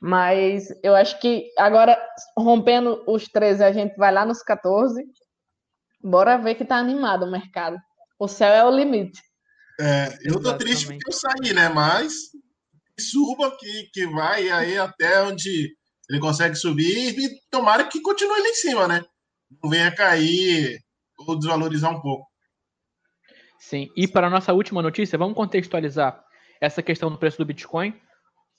Mas 0.01 0.67
eu 0.81 0.95
acho 0.95 1.19
que 1.19 1.49
agora, 1.57 1.97
rompendo 2.37 3.03
os 3.05 3.25
13, 3.25 3.63
a 3.63 3.71
gente 3.71 3.95
vai 3.97 4.13
lá 4.13 4.25
nos 4.25 4.41
14. 4.41 5.03
Bora 6.01 6.37
ver 6.37 6.55
que 6.55 6.65
tá 6.65 6.77
animado 6.77 7.25
o 7.25 7.31
mercado. 7.31 7.77
O 8.17 8.27
céu 8.27 8.51
é 8.51 8.63
o 8.63 8.75
limite. 8.75 9.21
É, 9.79 10.17
eu 10.23 10.33
tô 10.33 10.49
Exatamente. 10.49 10.57
triste 10.57 10.87
porque 10.87 11.07
eu 11.07 11.11
saí, 11.11 11.53
né? 11.53 11.69
Mas 11.69 12.13
suba 12.99 13.55
que, 13.57 13.89
que 13.93 14.05
vai 14.07 14.49
aí 14.49 14.77
até 14.77 15.21
onde 15.23 15.73
ele 16.09 16.19
consegue 16.19 16.55
subir 16.55 17.17
e 17.17 17.39
tomara 17.49 17.87
que 17.87 18.01
continue 18.01 18.41
lá 18.41 18.49
em 18.49 18.55
cima, 18.55 18.87
né? 18.87 19.03
Não 19.63 19.69
venha 19.69 19.93
cair 19.93 20.79
ou 21.17 21.37
desvalorizar 21.37 21.91
um 21.91 22.01
pouco. 22.01 22.27
Sim, 23.59 23.89
e 23.95 24.07
para 24.07 24.27
a 24.27 24.29
nossa 24.29 24.53
última 24.53 24.81
notícia, 24.81 25.17
vamos 25.17 25.35
contextualizar 25.35 26.23
essa 26.61 26.81
questão 26.81 27.09
do 27.09 27.17
preço 27.17 27.37
do 27.37 27.45
Bitcoin 27.45 27.93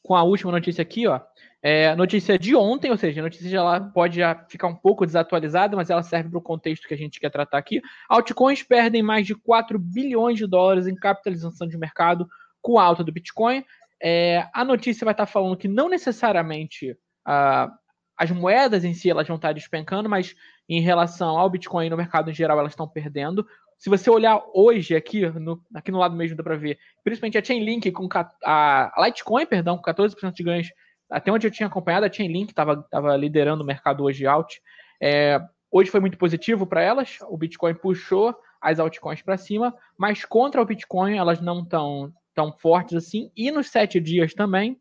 com 0.03 0.15
a 0.15 0.23
última 0.23 0.53
notícia 0.53 0.83
aqui, 0.83 1.07
ó. 1.07 1.21
É, 1.63 1.95
notícia 1.95 2.39
de 2.39 2.57
ontem, 2.57 2.91
ou 2.91 2.97
seja, 2.97 3.21
a 3.21 3.25
notícia 3.25 3.49
já 3.51 3.81
pode 3.81 4.17
já 4.17 4.35
ficar 4.49 4.67
um 4.67 4.75
pouco 4.75 5.05
desatualizada, 5.05 5.77
mas 5.77 5.91
ela 5.91 6.03
serve 6.03 6.31
para 6.31 6.39
o 6.39 6.43
contexto 6.43 6.89
que 6.89 6.95
a 6.95 6.97
gente 6.97 7.21
quer 7.21 7.31
tratar 7.31 7.59
aqui. 7.59 7.83
Altcoins 8.09 8.63
perdem 8.63 9.03
mais 9.03 9.27
de 9.27 9.35
4 9.35 9.79
bilhões 9.79 10.39
de 10.39 10.47
dólares 10.47 10.87
em 10.87 10.95
capitalização 10.95 11.69
de 11.69 11.77
mercado 11.77 12.27
com 12.63 12.79
a 12.79 12.85
alta 12.85 13.05
do 13.05 13.13
Bitcoin. 13.13 13.63
É, 14.03 14.49
a 14.55 14.65
notícia 14.65 15.05
vai 15.05 15.13
estar 15.13 15.27
falando 15.27 15.57
que 15.57 15.69
não 15.69 15.91
necessariamente 15.91 16.93
uh, 16.93 17.71
as 18.17 18.31
moedas 18.31 18.85
em 18.85 18.95
si 18.95 19.11
elas 19.11 19.27
vão 19.27 19.37
estar 19.37 19.53
despencando, 19.53 20.09
mas 20.09 20.35
em 20.67 20.81
relação 20.81 21.39
ao 21.39 21.51
Bitcoin 21.51 21.91
no 21.91 21.97
mercado 21.97 22.31
em 22.31 22.35
geral 22.35 22.59
elas 22.59 22.73
estão 22.73 22.89
perdendo. 22.89 23.47
Se 23.81 23.89
você 23.89 24.11
olhar 24.11 24.39
hoje 24.53 24.95
aqui 24.95 25.27
no, 25.27 25.59
aqui 25.75 25.91
no 25.91 25.99
lado 25.99 26.15
mesmo 26.15 26.37
dá 26.37 26.43
para 26.43 26.55
ver, 26.55 26.79
principalmente 27.03 27.39
a 27.39 27.43
Chainlink 27.43 27.91
com 27.91 28.07
a, 28.45 28.93
a 28.95 29.07
Litecoin, 29.07 29.47
perdão, 29.47 29.79
com 29.79 29.91
14% 29.91 30.35
de 30.35 30.43
ganhos, 30.43 30.69
até 31.09 31.33
onde 31.33 31.47
eu 31.47 31.51
tinha 31.51 31.67
acompanhado, 31.67 32.05
a 32.05 32.13
Chainlink 32.13 32.53
estava 32.53 32.83
tava 32.91 33.17
liderando 33.17 33.63
o 33.63 33.67
mercado 33.67 34.05
hoje 34.05 34.27
out. 34.27 34.61
É, 35.03 35.41
hoje 35.71 35.91
foi 35.91 35.99
muito 35.99 36.19
positivo 36.19 36.67
para 36.67 36.83
elas, 36.83 37.17
o 37.23 37.39
Bitcoin 37.39 37.75
puxou 37.75 38.37
as 38.61 38.79
altcoins 38.79 39.23
para 39.23 39.39
cima, 39.39 39.75
mas 39.97 40.27
contra 40.27 40.61
o 40.61 40.67
Bitcoin 40.67 41.17
elas 41.17 41.41
não 41.41 41.61
estão 41.63 42.13
tão 42.35 42.53
fortes 42.53 42.95
assim, 42.95 43.33
e 43.35 43.51
nos 43.51 43.71
sete 43.71 43.99
dias 43.99 44.35
também. 44.35 44.79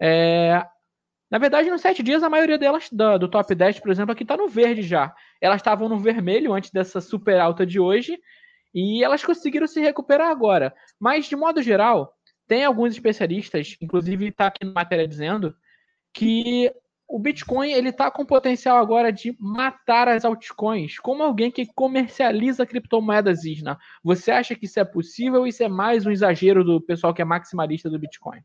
É, 0.00 0.64
na 1.30 1.38
verdade, 1.38 1.70
nos 1.70 1.80
sete 1.80 2.02
dias, 2.02 2.22
a 2.22 2.30
maioria 2.30 2.58
delas, 2.58 2.88
do, 2.90 3.18
do 3.18 3.28
top 3.28 3.54
10, 3.54 3.80
por 3.80 3.90
exemplo, 3.90 4.12
aqui 4.12 4.24
está 4.24 4.36
no 4.36 4.48
verde 4.48 4.82
já 4.82 5.14
elas 5.40 5.60
estavam 5.60 5.88
no 5.88 5.98
vermelho 5.98 6.52
antes 6.52 6.70
dessa 6.70 7.00
super 7.00 7.40
alta 7.40 7.64
de 7.64 7.80
hoje 7.80 8.18
e 8.74 9.02
elas 9.02 9.24
conseguiram 9.24 9.66
se 9.66 9.80
recuperar 9.80 10.28
agora. 10.28 10.74
Mas, 10.98 11.26
de 11.26 11.34
modo 11.34 11.62
geral, 11.62 12.14
tem 12.46 12.64
alguns 12.64 12.92
especialistas, 12.92 13.76
inclusive 13.80 14.28
está 14.28 14.48
aqui 14.48 14.64
na 14.64 14.72
matéria 14.72 15.08
dizendo, 15.08 15.54
que 16.12 16.70
o 17.08 17.18
Bitcoin 17.18 17.72
ele 17.72 17.88
está 17.88 18.10
com 18.10 18.24
potencial 18.24 18.78
agora 18.78 19.12
de 19.12 19.34
matar 19.40 20.06
as 20.08 20.24
altcoins, 20.24 20.98
como 20.98 21.22
alguém 21.22 21.50
que 21.50 21.66
comercializa 21.74 22.66
criptomoedas 22.66 23.44
Isna. 23.44 23.78
Você 24.04 24.30
acha 24.30 24.54
que 24.54 24.66
isso 24.66 24.78
é 24.78 24.84
possível 24.84 25.40
ou 25.40 25.46
isso 25.46 25.62
é 25.62 25.68
mais 25.68 26.06
um 26.06 26.10
exagero 26.10 26.62
do 26.62 26.80
pessoal 26.80 27.14
que 27.14 27.22
é 27.22 27.24
maximalista 27.24 27.90
do 27.90 27.98
Bitcoin? 27.98 28.40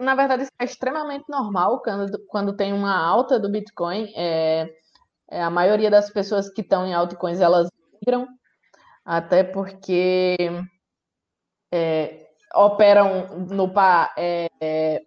Na 0.00 0.14
verdade, 0.14 0.44
isso 0.44 0.52
é 0.58 0.64
extremamente 0.64 1.24
normal 1.28 1.82
quando, 1.82 2.26
quando 2.26 2.56
tem 2.56 2.72
uma 2.72 2.96
alta 2.96 3.38
do 3.40 3.50
Bitcoin. 3.50 4.12
É 4.16 4.68
é, 5.30 5.42
a 5.42 5.50
maioria 5.50 5.90
das 5.90 6.10
pessoas 6.10 6.48
que 6.48 6.60
estão 6.60 6.86
em 6.86 6.94
altcoins, 6.94 7.40
elas 7.40 7.68
migram, 8.00 8.28
até 9.04 9.42
porque 9.42 10.36
é, 11.72 12.28
operam 12.54 13.46
no 13.48 13.72
par 13.72 14.12
é, 14.16 14.48
é, 14.60 15.02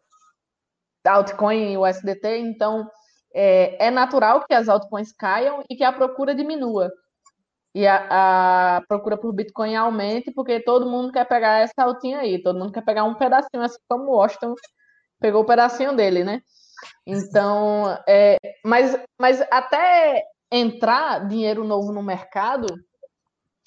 altcoin 1.06 1.71
e 1.71 1.77
USDT, 1.77 2.39
então 2.39 2.89
é, 3.34 3.88
é, 3.88 3.91
natural 3.91 4.43
que 4.45 4.53
as 4.53 4.67
altcoins 4.67 5.13
caiam 5.13 5.63
e 5.69 5.75
que 5.75 5.84
a 5.84 5.93
procura 5.93 6.36
diminua. 6.36 6.91
E 7.75 7.86
a, 7.86 8.77
a, 8.77 8.82
procura 8.88 9.17
por 9.17 9.34
Bitcoin 9.34 9.75
aumente, 9.75 10.32
porque 10.32 10.60
todo 10.60 10.89
mundo 10.89 11.12
quer 11.12 11.25
pegar 11.27 11.60
essa 11.60 11.84
altinha 11.84 12.19
aí, 12.19 12.41
todo 12.41 12.58
mundo 12.58 12.71
quer 12.71 12.84
pegar 12.84 13.03
um 13.03 13.13
pedacinho, 13.13 13.62
assim 13.62 13.77
como 13.88 14.06
o 14.06 14.15
Washington 14.15 14.56
pegou 15.19 15.41
o 15.41 15.45
pedacinho 15.45 15.95
dele, 15.95 16.23
né? 16.23 16.41
Então, 17.06 17.97
é, 18.08 18.38
mas, 18.63 18.97
mas 19.19 19.41
até 19.51 20.23
entrar 20.51 21.27
dinheiro 21.27 21.63
novo 21.63 21.91
no 21.91 22.01
mercado, 22.01 22.67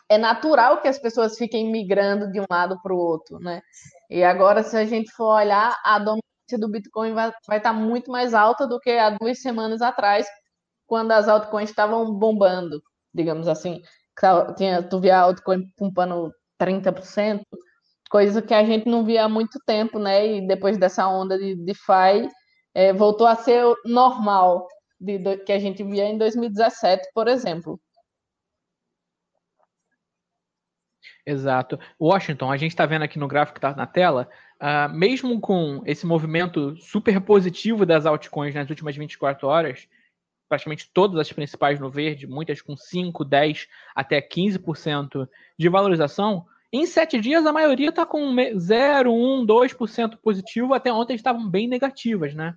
é 0.09 0.19
natural 0.19 0.81
que 0.81 0.89
as 0.89 0.99
pessoas 0.99 1.39
fiquem 1.39 1.71
migrando 1.71 2.31
de 2.33 2.41
um 2.41 2.47
lado 2.51 2.81
para 2.83 2.93
o 2.93 2.99
outro, 2.99 3.39
né? 3.39 3.63
E 4.09 4.25
agora, 4.25 4.63
se 4.65 4.77
a 4.77 4.85
gente 4.85 5.11
for 5.13 5.37
olhar, 5.37 5.79
a 5.85 5.99
dominância 5.99 6.59
do 6.59 6.69
Bitcoin 6.69 7.15
vai, 7.15 7.33
vai 7.47 7.59
estar 7.59 7.73
tá 7.73 7.79
muito 7.79 8.11
mais 8.11 8.35
alta 8.35 8.67
do 8.67 8.81
que 8.81 8.91
há 8.91 9.11
duas 9.11 9.41
semanas 9.41 9.81
atrás, 9.81 10.27
quando 10.85 11.13
as 11.13 11.29
altcoins 11.29 11.71
estavam 11.71 12.13
bombando, 12.13 12.83
digamos 13.15 13.49
assim. 13.49 13.83
Tinha, 14.57 14.83
tu 14.83 15.01
via 15.01 15.17
a 15.17 15.21
altcoin 15.21 15.67
pumpando 15.77 16.33
30%, 16.61 17.43
coisa 18.11 18.43
que 18.43 18.53
a 18.53 18.63
gente 18.65 18.89
não 18.89 19.05
via 19.05 19.25
há 19.25 19.29
muito 19.29 19.59
tempo, 19.65 19.99
né? 19.99 20.27
E 20.27 20.47
depois 20.47 20.77
dessa 20.77 21.09
onda 21.09 21.39
de 21.39 21.55
DeFi, 21.57 22.29
é, 22.75 22.93
voltou 22.93 23.27
a 23.27 23.35
ser 23.35 23.65
normal 23.85 24.69
de, 25.01 25.19
de, 25.19 25.39
que 25.39 25.53
a 25.53 25.59
gente 25.59 25.83
via 25.83 26.05
em 26.05 26.19
2017, 26.19 27.09
por 27.15 27.29
exemplo. 27.29 27.81
Exato. 31.25 31.79
Washington, 31.99 32.51
a 32.51 32.57
gente 32.57 32.73
está 32.73 32.87
vendo 32.87 33.03
aqui 33.03 33.19
no 33.19 33.29
gráfico 33.29 33.59
que 33.61 33.67
está 33.67 33.77
na 33.77 33.87
tela, 33.87 34.29
uh, 34.61 34.93
mesmo 34.93 35.41
com 35.41 35.83
esse 35.87 36.07
movimento 36.07 36.77
super 36.77 37.21
positivo 37.21 37.87
das 37.87 38.07
altcoins 38.07 38.55
nas 38.55 38.69
últimas 38.69 38.97
24 38.97 39.47
horas, 39.47 39.89
praticamente 40.51 40.91
todas 40.93 41.17
as 41.19 41.33
principais 41.33 41.79
no 41.79 41.89
verde, 41.89 42.27
muitas 42.27 42.61
com 42.61 42.77
5, 42.77 43.25
10, 43.25 43.69
até 43.95 44.21
15% 44.21 45.29
de 45.57 45.69
valorização, 45.69 46.45
em 46.73 46.87
sete 46.87 47.21
dias 47.21 47.47
a 47.47 47.53
maioria 47.53 47.91
está 47.91 48.05
com 48.05 48.35
0, 48.59 49.13
1, 49.13 49.47
2% 49.47 50.19
positivo, 50.21 50.75
até 50.75 50.93
ontem 50.93 51.15
estavam 51.15 51.49
bem 51.49 51.69
negativas, 51.69 52.35
né? 52.35 52.55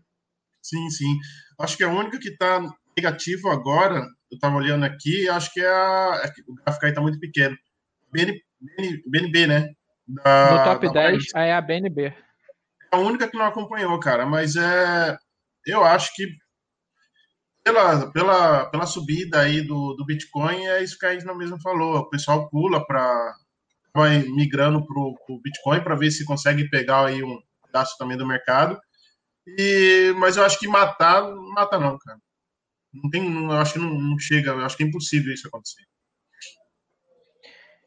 Sim, 0.62 0.90
sim. 0.90 1.20
Acho 1.60 1.78
que 1.78 1.84
a 1.84 1.90
única 1.90 2.20
que 2.20 2.30
está 2.30 2.62
negativo 2.98 3.50
agora, 3.50 4.00
eu 4.32 4.36
estava 4.36 4.56
olhando 4.56 4.86
aqui, 4.86 5.30
acho 5.30 5.54
que 5.54 5.62
é 5.62 5.68
a. 5.68 6.22
É 6.24 6.32
o 6.48 6.56
gráfico 6.56 6.86
aí 6.86 6.92
está 6.92 7.02
muito 7.02 7.20
pequeno. 7.20 7.56
BN, 8.12 8.34
BN, 8.60 9.04
BNB, 9.08 9.48
né? 9.48 9.70
Da, 10.08 10.52
no 10.52 10.64
top 10.64 10.94
10 10.94 11.24
é 11.36 11.54
a 11.54 11.62
BNB. 11.62 12.06
É 12.06 12.16
a 12.92 12.98
única 12.98 13.28
que 13.28 13.38
não 13.38 13.46
acompanhou, 13.46 14.00
cara, 14.00 14.26
mas 14.26 14.56
é. 14.56 15.18
Eu 15.66 15.84
acho 15.84 16.14
que 16.16 16.28
pela, 17.64 18.12
pela, 18.12 18.66
pela 18.66 18.86
subida 18.86 19.40
aí 19.40 19.62
do, 19.62 19.94
do 19.94 20.06
Bitcoin, 20.06 20.66
é 20.66 20.84
isso 20.84 20.98
que 21.00 21.06
a 21.06 21.14
Isna 21.14 21.34
mesmo 21.34 21.60
falou. 21.62 21.98
O 21.98 22.10
pessoal 22.10 22.50
pula 22.50 22.86
para. 22.86 23.36
vai 23.96 24.20
migrando 24.24 24.86
para 24.86 25.00
o 25.00 25.42
Bitcoin 25.42 25.82
para 25.82 25.96
ver 25.96 26.12
se 26.12 26.26
consegue 26.26 26.70
pegar 26.70 27.06
aí 27.06 27.24
um 27.24 27.40
pedaço 27.66 27.98
também 27.98 28.18
do 28.18 28.28
mercado. 28.28 28.80
E, 29.48 30.14
mas 30.18 30.38
eu 30.38 30.44
acho 30.44 30.60
que 30.60 30.68
matar, 30.68 31.24
mata 31.54 31.80
não, 31.80 31.98
cara. 31.98 32.20
Não 32.94 33.10
tem, 33.10 33.44
eu 33.46 33.52
acho 33.54 33.74
que 33.74 33.80
não, 33.80 33.90
não, 33.90 34.20
chega, 34.20 34.52
eu 34.52 34.66
acho 34.66 34.78
que 34.78 34.84
é 34.84 34.86
impossível 34.86 35.34
isso 35.34 35.48
acontecer. 35.48 35.84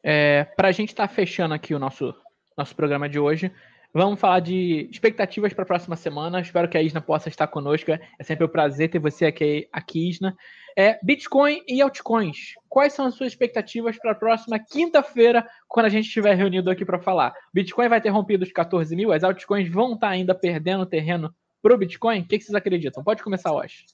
É, 0.02 0.44
para 0.56 0.68
a 0.68 0.72
gente 0.72 0.90
estar 0.90 1.08
tá 1.08 1.14
fechando 1.14 1.54
aqui 1.54 1.74
o 1.74 1.78
nosso, 1.78 2.14
nosso 2.56 2.74
programa 2.74 3.08
de 3.08 3.18
hoje, 3.18 3.52
Vamos 3.96 4.20
falar 4.20 4.40
de 4.40 4.90
expectativas 4.90 5.54
para 5.54 5.62
a 5.62 5.66
próxima 5.66 5.96
semana. 5.96 6.42
Espero 6.42 6.68
que 6.68 6.76
a 6.76 6.82
Isna 6.82 7.00
possa 7.00 7.30
estar 7.30 7.46
conosco. 7.46 7.90
É 7.90 8.22
sempre 8.22 8.44
um 8.44 8.48
prazer 8.48 8.90
ter 8.90 8.98
você 8.98 9.24
aqui, 9.24 9.66
aqui 9.72 10.10
Isna. 10.10 10.36
É, 10.76 10.98
Bitcoin 11.02 11.62
e 11.66 11.80
altcoins. 11.80 12.56
Quais 12.68 12.92
são 12.92 13.06
as 13.06 13.14
suas 13.14 13.32
expectativas 13.32 13.96
para 13.96 14.12
a 14.12 14.14
próxima 14.14 14.58
quinta-feira, 14.58 15.46
quando 15.66 15.86
a 15.86 15.88
gente 15.88 16.04
estiver 16.04 16.36
reunido 16.36 16.70
aqui 16.70 16.84
para 16.84 16.98
falar? 16.98 17.32
Bitcoin 17.54 17.88
vai 17.88 17.98
ter 17.98 18.10
rompido 18.10 18.44
os 18.44 18.52
14 18.52 18.94
mil? 18.94 19.12
As 19.12 19.24
altcoins 19.24 19.70
vão 19.70 19.94
estar 19.94 20.08
tá 20.08 20.12
ainda 20.12 20.34
perdendo 20.34 20.84
terreno 20.84 21.34
para 21.62 21.74
o 21.74 21.78
Bitcoin? 21.78 22.20
O 22.20 22.26
que, 22.26 22.36
que 22.36 22.44
vocês 22.44 22.54
acreditam? 22.54 23.02
Pode 23.02 23.22
começar, 23.22 23.50
hoje. 23.50 23.86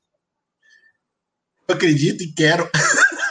Eu 1.69 1.77
acredito 1.77 2.25
e 2.25 2.33
quero 2.33 2.69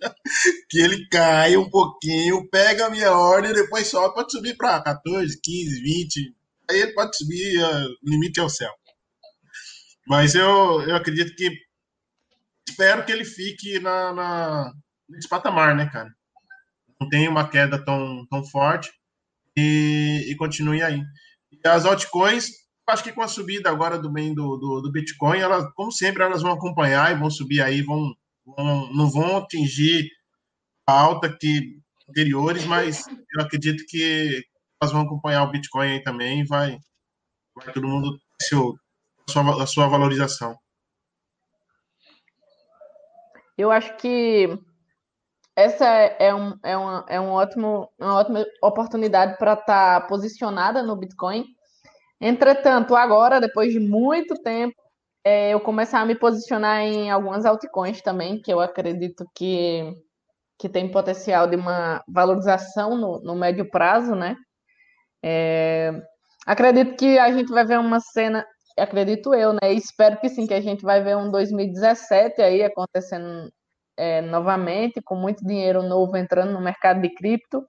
que 0.70 0.80
ele 0.80 1.08
caia 1.08 1.58
um 1.58 1.70
pouquinho, 1.70 2.48
pega 2.50 2.86
a 2.86 2.90
minha 2.90 3.12
ordem 3.12 3.50
e 3.50 3.54
depois 3.54 3.88
sobe, 3.88 4.14
pode 4.14 4.32
subir 4.32 4.56
para 4.56 4.82
14, 4.82 5.40
15, 5.42 5.80
20. 5.80 6.34
Aí 6.70 6.80
ele 6.80 6.94
pode 6.94 7.16
subir, 7.16 7.62
o 7.62 8.10
limite 8.10 8.40
é 8.40 8.42
o 8.42 8.48
céu. 8.48 8.72
Mas 10.06 10.34
eu, 10.34 10.82
eu 10.82 10.96
acredito 10.96 11.34
que. 11.36 11.50
Espero 12.68 13.04
que 13.04 13.12
ele 13.12 13.24
fique 13.24 13.78
na, 13.80 14.12
na, 14.12 14.72
nesse 15.08 15.28
patamar, 15.28 15.74
né, 15.74 15.88
cara? 15.90 16.10
Não 17.00 17.08
tem 17.08 17.28
uma 17.28 17.48
queda 17.48 17.82
tão, 17.82 18.26
tão 18.26 18.44
forte 18.44 18.90
e, 19.56 20.26
e 20.28 20.36
continue 20.36 20.82
aí. 20.82 21.02
E 21.50 21.68
as 21.68 21.84
altcoins, 21.84 22.50
acho 22.88 23.02
que 23.02 23.12
com 23.12 23.22
a 23.22 23.28
subida 23.28 23.70
agora 23.70 23.98
do 23.98 24.10
bem 24.10 24.34
do, 24.34 24.56
do, 24.56 24.80
do 24.80 24.92
Bitcoin, 24.92 25.38
elas, 25.38 25.64
como 25.74 25.90
sempre, 25.90 26.22
elas 26.22 26.42
vão 26.42 26.52
acompanhar 26.52 27.12
e 27.12 27.18
vão 27.18 27.30
subir 27.30 27.60
aí, 27.60 27.82
vão, 27.82 28.14
não 28.56 29.10
vão 29.10 29.38
atingir 29.38 30.08
alta 30.86 31.28
que 31.30 31.80
anteriores, 32.08 32.64
mas 32.64 33.06
eu 33.08 33.42
acredito 33.42 33.84
que 33.88 34.42
elas 34.80 34.92
vão 34.92 35.02
acompanhar 35.02 35.44
o 35.44 35.50
Bitcoin 35.50 35.92
aí 35.92 36.02
também 36.02 36.40
e 36.40 36.46
vai, 36.46 36.78
vai 37.54 37.72
todo 37.72 37.86
mundo 37.86 38.18
ter 38.38 38.56
a, 38.56 39.32
sua, 39.32 39.62
a 39.62 39.66
sua 39.66 39.88
valorização. 39.88 40.56
Eu 43.56 43.72
acho 43.72 43.96
que 43.96 44.48
essa 45.56 45.84
é, 45.84 46.32
um, 46.32 46.56
é, 46.62 46.76
uma, 46.76 47.04
é 47.08 47.20
um 47.20 47.30
ótimo, 47.30 47.90
uma 47.98 48.14
ótima 48.14 48.46
oportunidade 48.62 49.36
para 49.36 49.54
estar 49.54 50.00
tá 50.00 50.06
posicionada 50.06 50.82
no 50.84 50.94
Bitcoin. 50.94 51.44
Entretanto, 52.20 52.94
agora, 52.94 53.40
depois 53.40 53.72
de 53.72 53.80
muito 53.80 54.40
tempo, 54.42 54.76
é, 55.28 55.50
eu 55.52 55.60
começar 55.60 56.00
a 56.00 56.06
me 56.06 56.14
posicionar 56.14 56.80
em 56.80 57.10
algumas 57.10 57.44
altcoins 57.44 58.00
também, 58.00 58.40
que 58.40 58.50
eu 58.52 58.60
acredito 58.60 59.26
que 59.34 59.92
que 60.60 60.68
tem 60.68 60.90
potencial 60.90 61.46
de 61.46 61.54
uma 61.54 62.02
valorização 62.08 62.96
no, 62.96 63.20
no 63.20 63.36
médio 63.36 63.70
prazo, 63.70 64.16
né? 64.16 64.34
É, 65.22 65.92
acredito 66.46 66.96
que 66.96 67.16
a 67.18 67.30
gente 67.32 67.48
vai 67.50 67.64
ver 67.64 67.78
uma 67.78 68.00
cena, 68.00 68.44
acredito 68.76 69.32
eu, 69.34 69.52
né? 69.52 69.72
Espero 69.72 70.18
que 70.18 70.28
sim, 70.28 70.48
que 70.48 70.54
a 70.54 70.60
gente 70.60 70.82
vai 70.82 71.00
ver 71.02 71.16
um 71.16 71.30
2017 71.30 72.42
aí 72.42 72.64
acontecendo 72.64 73.48
é, 73.96 74.20
novamente, 74.22 75.00
com 75.04 75.14
muito 75.14 75.46
dinheiro 75.46 75.82
novo 75.82 76.16
entrando 76.16 76.52
no 76.52 76.60
mercado 76.60 77.00
de 77.00 77.10
cripto, 77.14 77.64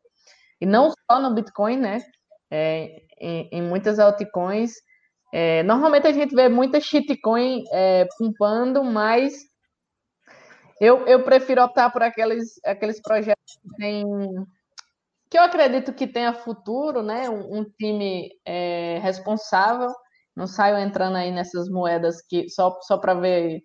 e 0.62 0.66
não 0.66 0.92
só 1.10 1.20
no 1.20 1.36
Bitcoin, 1.36 1.78
né? 1.78 2.00
É, 2.52 3.04
em, 3.20 3.50
em, 3.52 3.62
muitas 3.62 4.00
altcoins. 4.00 4.72
É, 5.32 5.64
normalmente 5.64 6.08
a 6.08 6.12
gente 6.12 6.34
vê 6.34 6.50
muita 6.50 6.80
shitcoin 6.80 7.64
é, 7.72 8.08
pumpando, 8.18 8.84
mas 8.84 9.34
eu, 10.80 11.06
eu 11.08 11.24
prefiro 11.24 11.64
optar 11.64 11.92
por 11.92 12.02
aqueles, 12.02 12.60
aqueles 12.66 13.02
projetos 13.02 13.58
que 13.62 13.76
tem 13.78 14.06
que 15.30 15.38
eu 15.38 15.44
acredito 15.44 15.94
que 15.94 16.08
tenha 16.08 16.34
futuro, 16.34 17.04
né? 17.04 17.30
Um, 17.30 17.60
um 17.60 17.64
time 17.64 18.30
é, 18.46 19.00
responsável. 19.00 19.90
Não 20.36 20.48
saio 20.48 20.78
entrando 20.78 21.18
aí 21.18 21.32
nessas 21.32 21.70
moedas 21.70 22.22
que 22.28 22.50
só, 22.50 22.80
só 22.82 22.98
para 22.98 23.14
ver 23.14 23.62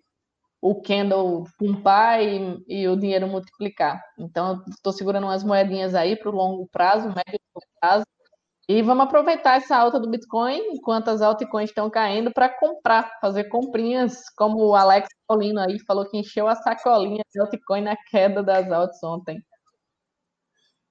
o 0.61 0.81
candle 0.81 1.43
pumpar 1.57 2.21
e, 2.21 2.63
e 2.67 2.87
o 2.87 2.95
dinheiro 2.95 3.27
multiplicar. 3.27 4.01
Então, 4.19 4.63
estou 4.69 4.93
segurando 4.93 5.25
umas 5.25 5.43
moedinhas 5.43 5.95
aí 5.95 6.15
para 6.15 6.29
o 6.29 6.35
longo 6.35 6.67
prazo, 6.71 7.07
médio 7.09 7.39
prazo, 7.79 8.05
e 8.67 8.81
vamos 8.81 9.05
aproveitar 9.05 9.57
essa 9.57 9.77
alta 9.77 9.99
do 9.99 10.09
Bitcoin, 10.09 10.59
enquanto 10.71 11.09
as 11.09 11.21
altcoins 11.21 11.69
estão 11.69 11.89
caindo, 11.89 12.31
para 12.31 12.49
comprar, 12.49 13.19
fazer 13.21 13.45
comprinhas, 13.45 14.29
como 14.35 14.57
o 14.57 14.75
Alex 14.75 15.07
Colino 15.27 15.59
aí 15.59 15.79
falou 15.85 16.09
que 16.09 16.17
encheu 16.17 16.47
a 16.47 16.55
sacolinha 16.55 17.21
de 17.31 17.39
altcoin 17.39 17.81
na 17.81 17.95
queda 18.09 18.41
das 18.41 18.71
altas 18.71 19.01
ontem. 19.03 19.43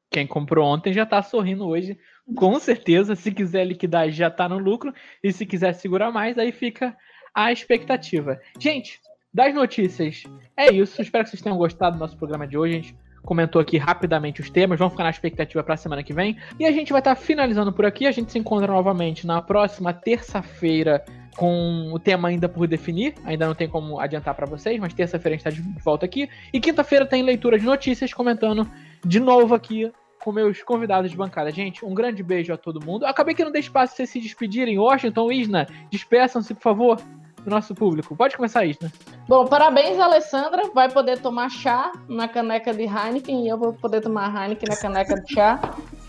Quem 0.09 0.29
comprou 0.29 0.65
ontem 0.65 0.93
já 0.93 1.03
está 1.03 1.21
sorrindo 1.21 1.67
hoje, 1.67 1.99
com 2.37 2.59
certeza. 2.61 3.17
Se 3.17 3.33
quiser 3.33 3.65
liquidar, 3.65 4.09
já 4.11 4.29
está 4.29 4.49
no 4.49 4.59
lucro. 4.59 4.95
E 5.21 5.33
se 5.33 5.45
quiser 5.45 5.73
segurar 5.73 6.13
mais, 6.13 6.39
aí 6.39 6.53
fica 6.53 6.97
a 7.35 7.51
expectativa. 7.51 8.41
Gente, 8.61 9.01
das 9.33 9.53
notícias, 9.53 10.23
é 10.57 10.73
isso. 10.73 11.03
Espero 11.03 11.25
que 11.25 11.31
vocês 11.31 11.43
tenham 11.43 11.59
gostado 11.59 11.97
do 11.97 12.01
nosso 12.01 12.17
programa 12.17 12.47
de 12.47 12.57
hoje. 12.57 12.77
A 12.77 12.81
gente 12.81 12.97
comentou 13.25 13.61
aqui 13.61 13.79
rapidamente 13.79 14.41
os 14.41 14.51
temas, 14.51 14.79
vamos 14.79 14.93
ficar 14.93 15.05
na 15.05 15.11
expectativa 15.11 15.63
para 15.63 15.75
a 15.75 15.77
semana 15.77 16.03
que 16.03 16.13
vem. 16.13 16.37
E 16.59 16.67
a 16.67 16.73
gente 16.73 16.93
vai 16.93 17.01
estar 17.01 17.15
tá 17.15 17.21
finalizando 17.21 17.73
por 17.73 17.85
aqui. 17.85 18.07
A 18.07 18.13
gente 18.13 18.31
se 18.31 18.39
encontra 18.39 18.73
novamente 18.73 19.27
na 19.27 19.41
próxima 19.41 19.93
terça-feira 19.93 21.05
com 21.37 21.91
o 21.93 21.99
tema 21.99 22.29
ainda 22.29 22.49
por 22.49 22.67
definir. 22.67 23.15
Ainda 23.25 23.47
não 23.47 23.55
tem 23.55 23.69
como 23.69 23.99
adiantar 23.99 24.35
para 24.35 24.47
vocês, 24.47 24.79
mas 24.79 24.95
terça-feira 24.95 25.35
a 25.35 25.39
gente 25.39 25.47
está 25.47 25.51
de 25.51 25.83
volta 25.83 26.05
aqui. 26.05 26.29
E 26.53 26.61
quinta-feira 26.61 27.07
tem 27.07 27.23
leitura 27.23 27.59
de 27.59 27.65
notícias 27.65 28.13
comentando 28.13 28.71
de 29.05 29.19
novo 29.19 29.55
aqui 29.55 29.91
com 30.23 30.33
meus 30.33 30.63
convidados 30.63 31.11
de 31.11 31.17
bancada. 31.17 31.51
Gente, 31.51 31.85
um 31.85 31.93
grande 31.93 32.23
beijo 32.23 32.53
a 32.53 32.57
todo 32.57 32.85
mundo. 32.85 33.05
Acabei 33.05 33.35
que 33.35 33.45
não 33.45 33.53
dei 33.53 33.61
espaço 33.61 33.95
para 33.95 33.97
vocês 33.97 34.11
se 34.11 34.21
despedirem. 34.21 34.79
Washington, 34.79 35.31
Isna, 35.31 35.67
despeçam-se, 35.91 36.55
por 36.55 36.63
favor 36.63 36.99
do 37.45 37.51
nosso 37.51 37.75
público. 37.75 38.17
Pode 38.17 38.37
começar 38.37 38.65
isso, 38.65 38.83
né? 38.83 38.91
Bom, 39.29 39.47
parabéns, 39.47 39.99
Alessandra. 39.99 40.71
Vai 40.75 40.91
poder 40.91 41.21
tomar 41.21 41.51
chá 41.51 41.93
na 42.09 42.27
caneca 42.27 42.73
de 42.73 42.85
Heineken 42.85 43.45
e 43.45 43.49
eu 43.49 43.59
vou 43.59 43.73
poder 43.75 44.01
tomar 44.01 44.35
Heineken 44.35 44.69
na 44.69 44.77
caneca 44.77 45.21
de 45.21 45.33
chá. 45.33 45.61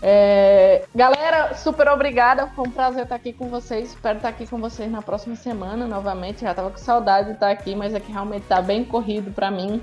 É... 0.02 0.84
Galera, 0.94 1.54
super 1.54 1.88
obrigada. 1.88 2.46
Foi 2.48 2.66
um 2.66 2.70
prazer 2.70 3.02
estar 3.02 3.14
aqui 3.14 3.32
com 3.32 3.48
vocês. 3.48 3.90
Espero 3.90 4.16
estar 4.16 4.30
aqui 4.30 4.46
com 4.46 4.58
vocês 4.58 4.90
na 4.90 5.02
próxima 5.02 5.36
semana 5.36 5.86
novamente. 5.86 6.40
Já 6.40 6.54
tava 6.54 6.70
com 6.70 6.78
saudade 6.78 7.28
de 7.28 7.34
estar 7.34 7.50
aqui, 7.50 7.74
mas 7.74 7.94
aqui 7.94 8.10
realmente 8.10 8.46
tá 8.46 8.62
bem 8.62 8.84
corrido 8.84 9.30
para 9.30 9.50
mim. 9.50 9.82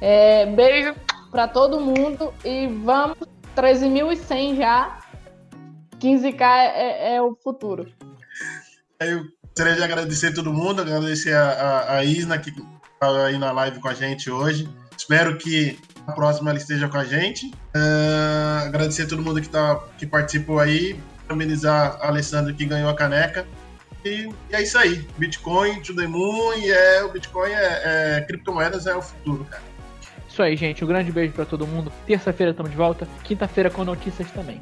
É... 0.00 0.46
Beijo 0.46 0.94
para 1.30 1.48
todo 1.48 1.80
mundo 1.80 2.32
e 2.44 2.68
vamos 2.68 3.18
13.100 3.56 4.56
já. 4.56 4.98
15k 5.98 6.42
é, 6.42 7.16
é 7.16 7.22
o 7.22 7.34
futuro. 7.34 7.90
Eu 9.00 9.24
Gostaria 9.56 9.76
de 9.76 9.84
agradecer 9.84 10.34
todo 10.34 10.52
mundo, 10.52 10.82
agradecer 10.82 11.32
a, 11.32 11.44
a, 11.44 11.96
a 11.98 12.04
Isna 12.04 12.36
que 12.38 12.50
está 12.50 13.24
aí 13.24 13.38
na 13.38 13.52
live 13.52 13.78
com 13.78 13.86
a 13.86 13.94
gente 13.94 14.28
hoje. 14.28 14.68
Espero 14.98 15.38
que 15.38 15.78
a 16.08 16.10
próxima 16.10 16.50
ela 16.50 16.58
esteja 16.58 16.88
com 16.88 16.98
a 16.98 17.04
gente. 17.04 17.46
Uh, 17.46 18.66
agradecer 18.66 19.02
a 19.02 19.06
todo 19.06 19.22
mundo 19.22 19.40
que, 19.40 19.48
tá, 19.48 19.80
que 19.96 20.08
participou 20.08 20.58
aí. 20.58 20.98
Parabenizar 21.28 21.96
a 22.00 22.08
Alessandra 22.08 22.52
que 22.52 22.64
ganhou 22.64 22.90
a 22.90 22.96
caneca. 22.96 23.46
E, 24.04 24.28
e, 24.50 24.56
é 24.56 24.60
isso 24.60 24.76
aí. 24.76 25.06
Bitcoin, 25.18 25.80
to 25.82 25.94
the 25.94 26.08
moon, 26.08 26.54
e 26.54 26.72
é, 26.72 27.04
o 27.04 27.12
Bitcoin 27.12 27.52
é, 27.52 28.16
é 28.16 28.20
criptomoedas 28.22 28.88
é 28.88 28.96
o 28.96 29.02
futuro, 29.02 29.44
cara. 29.44 29.62
Isso 30.28 30.42
aí, 30.42 30.56
gente. 30.56 30.84
Um 30.84 30.88
grande 30.88 31.12
beijo 31.12 31.32
para 31.32 31.44
todo 31.44 31.64
mundo. 31.64 31.92
Terça-feira 32.08 32.50
estamos 32.50 32.72
de 32.72 32.76
volta. 32.76 33.06
Quinta-feira 33.22 33.70
com 33.70 33.84
notícias 33.84 34.28
também. 34.32 34.60